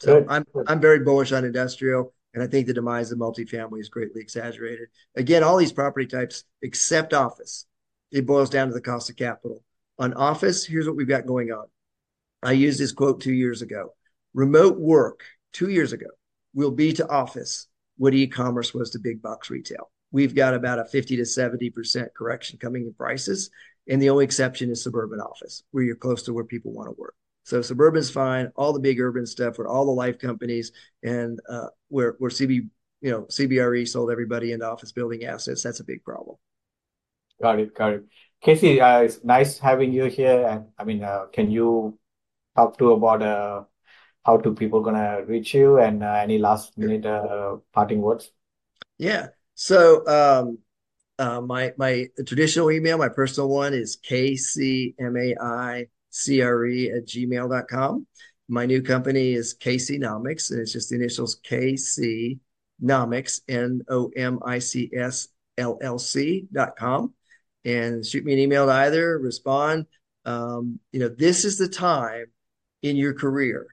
[0.00, 0.26] So Good.
[0.28, 2.12] I'm I'm very bullish on industrial.
[2.34, 4.88] And I think the demise of multifamily is greatly exaggerated.
[5.14, 7.66] Again, all these property types, except office,
[8.10, 9.62] it boils down to the cost of capital.
[9.98, 11.66] On office, here's what we've got going on.
[12.42, 13.94] I used this quote two years ago.
[14.34, 15.22] Remote work
[15.52, 16.08] two years ago
[16.54, 19.90] will be to office what e-commerce was to big box retail.
[20.10, 23.50] We've got about a 50 to 70% correction coming in prices.
[23.88, 27.00] And the only exception is suburban office, where you're close to where people want to
[27.00, 27.14] work.
[27.44, 28.50] So suburban's fine.
[28.56, 30.72] All the big urban stuff, where all the life companies
[31.02, 32.68] and uh, where where CB
[33.00, 35.62] you know CBRE sold everybody into office building assets.
[35.62, 36.36] That's a big problem.
[37.40, 37.74] Got it.
[37.74, 38.04] Got it.
[38.40, 40.46] Casey, uh, it's nice having you here.
[40.46, 41.98] And I mean, uh, can you
[42.56, 43.64] talk to about uh,
[44.24, 48.30] how do people gonna reach you and uh, any last minute uh, parting words?
[48.96, 49.28] Yeah.
[49.54, 50.58] So um,
[51.18, 58.06] uh, my my traditional email, my personal one is kcmai CRE at gmail.com.
[58.48, 62.38] My new company is KC Nomics, and it's just the initials KC
[62.82, 67.14] Nomics, N O M I C S L L C.com.
[67.64, 69.86] And shoot me an email to either, respond.
[70.26, 72.26] Um, you know, this is the time
[72.82, 73.66] in your career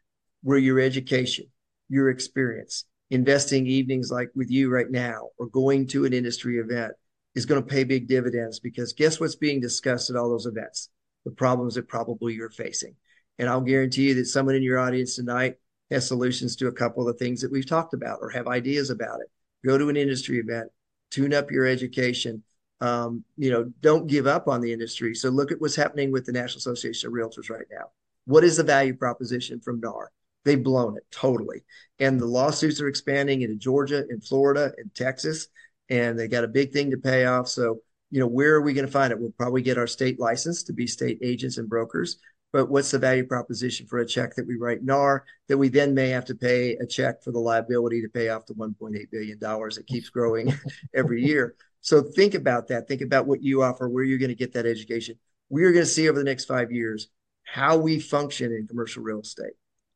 [0.44, 1.46] where your education,
[1.89, 6.94] your experience, investing evenings like with you right now, or going to an industry event
[7.36, 10.89] is going to pay big dividends because guess what's being discussed at all those events?
[11.26, 12.95] The problems that probably you're facing.
[13.39, 15.55] And I'll guarantee you that someone in your audience tonight
[15.89, 18.89] has solutions to a couple of the things that we've talked about or have ideas
[18.89, 19.28] about it.
[19.65, 20.69] Go to an industry event,
[21.09, 22.43] tune up your education.
[22.80, 25.13] Um, you know, don't give up on the industry.
[25.13, 27.91] So look at what's happening with the National Association of Realtors right now.
[28.26, 30.11] What is the value proposition from NAR?
[30.43, 31.63] They've blown it totally.
[31.99, 35.47] And the lawsuits are expanding into Georgia and Florida and Texas,
[35.89, 37.47] and they got a big thing to pay off.
[37.47, 37.82] So
[38.12, 39.20] you know, where are we going to find it?
[39.20, 42.18] We'll probably get our state license to be state agents and brokers.
[42.53, 45.93] But what's the value proposition for a check that we write NAR that we then
[45.93, 49.39] may have to pay a check for the liability to pay off the $1.8 billion
[49.39, 50.53] that keeps growing
[50.93, 51.55] every year?
[51.80, 52.89] So think about that.
[52.89, 55.16] Think about what you offer, where you're going to get that education.
[55.49, 57.07] We are going to see over the next five years
[57.43, 59.53] how we function in commercial real estate,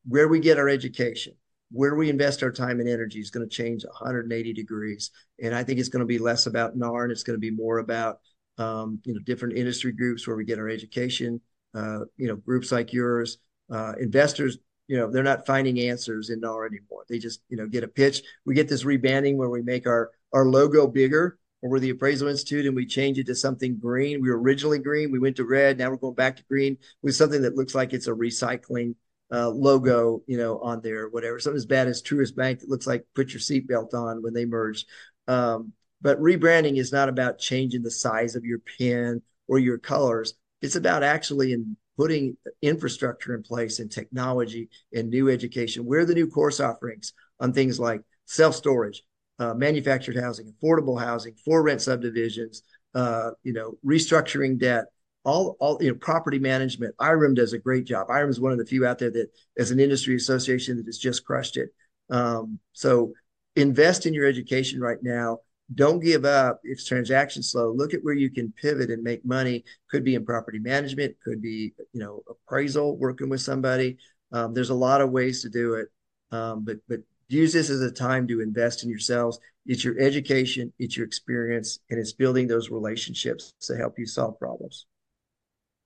[0.07, 1.34] where we get our education,
[1.72, 5.11] where we invest our time and energy is going to change 180 degrees.
[5.41, 7.51] And I think it's going to be less about NAR and it's going to be
[7.51, 8.20] more about,
[8.57, 11.41] um, you know, different industry groups where we get our education,
[11.74, 13.39] uh, you know, groups like yours,
[13.72, 14.57] uh, investors,
[14.88, 17.03] you know, they're not finding answers in NAR anymore.
[17.09, 18.22] They just, you know, get a pitch.
[18.45, 22.28] We get this rebranding where we make our, our logo bigger or we're the appraisal
[22.28, 24.22] institute and we change it to something green.
[24.22, 25.11] We were originally green.
[25.11, 25.80] We went to red.
[25.80, 28.95] Now we're going back to green with something that looks like it's a recycling
[29.32, 31.39] uh, logo, you know, on there, whatever.
[31.39, 34.45] Something as bad as Truist Bank that looks like put your seatbelt on when they
[34.45, 34.86] merge.
[35.28, 40.36] Um, but rebranding is not about changing the size of your pen or your colors.
[40.61, 45.86] It's about actually in putting infrastructure in place and technology and new education.
[45.86, 49.01] Where are the new course offerings on things like self storage,
[49.39, 52.63] uh, manufactured housing, affordable housing, for rent subdivisions,
[52.93, 54.86] uh, you know, restructuring debt,
[55.26, 56.95] all all you know property management.
[56.99, 58.07] IREM does a great job.
[58.09, 60.97] IREM is one of the few out there that as an industry association that has
[60.97, 61.69] just crushed it.
[62.09, 63.13] Um, so
[63.55, 65.39] invest in your education right now.
[65.73, 66.59] Don't give up.
[66.63, 67.71] If transactions slow.
[67.71, 69.63] Look at where you can pivot and make money.
[69.89, 71.15] Could be in property management.
[71.26, 73.97] Could be you know appraisal working with somebody.
[74.32, 75.88] Um, there's a lot of ways to do it.
[76.32, 76.99] Um, but but
[77.30, 79.39] use this as a time to invest in yourselves.
[79.65, 80.71] It's your education.
[80.78, 81.80] It's your experience.
[81.89, 84.86] And it's building those relationships to help you solve problems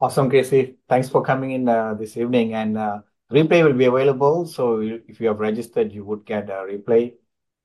[0.02, 0.78] Awesome, Casey.
[0.88, 2.54] Thanks for coming in uh, this evening.
[2.54, 4.46] And uh, replay will be available.
[4.46, 7.16] So if you have registered, you would get a replay,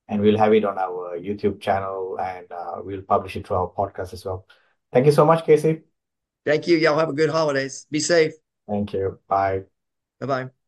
[0.08, 3.68] and we'll have it on our YouTube channel, and uh, we'll publish it to our
[3.70, 4.46] podcast as well.
[4.92, 5.82] Thank you so much, Casey.
[6.44, 6.76] Thank you.
[6.76, 7.86] Y'all have a good holidays.
[7.90, 8.32] Be safe.
[8.68, 9.20] Thank you.
[9.28, 9.64] Bye.
[10.20, 10.63] Bye bye.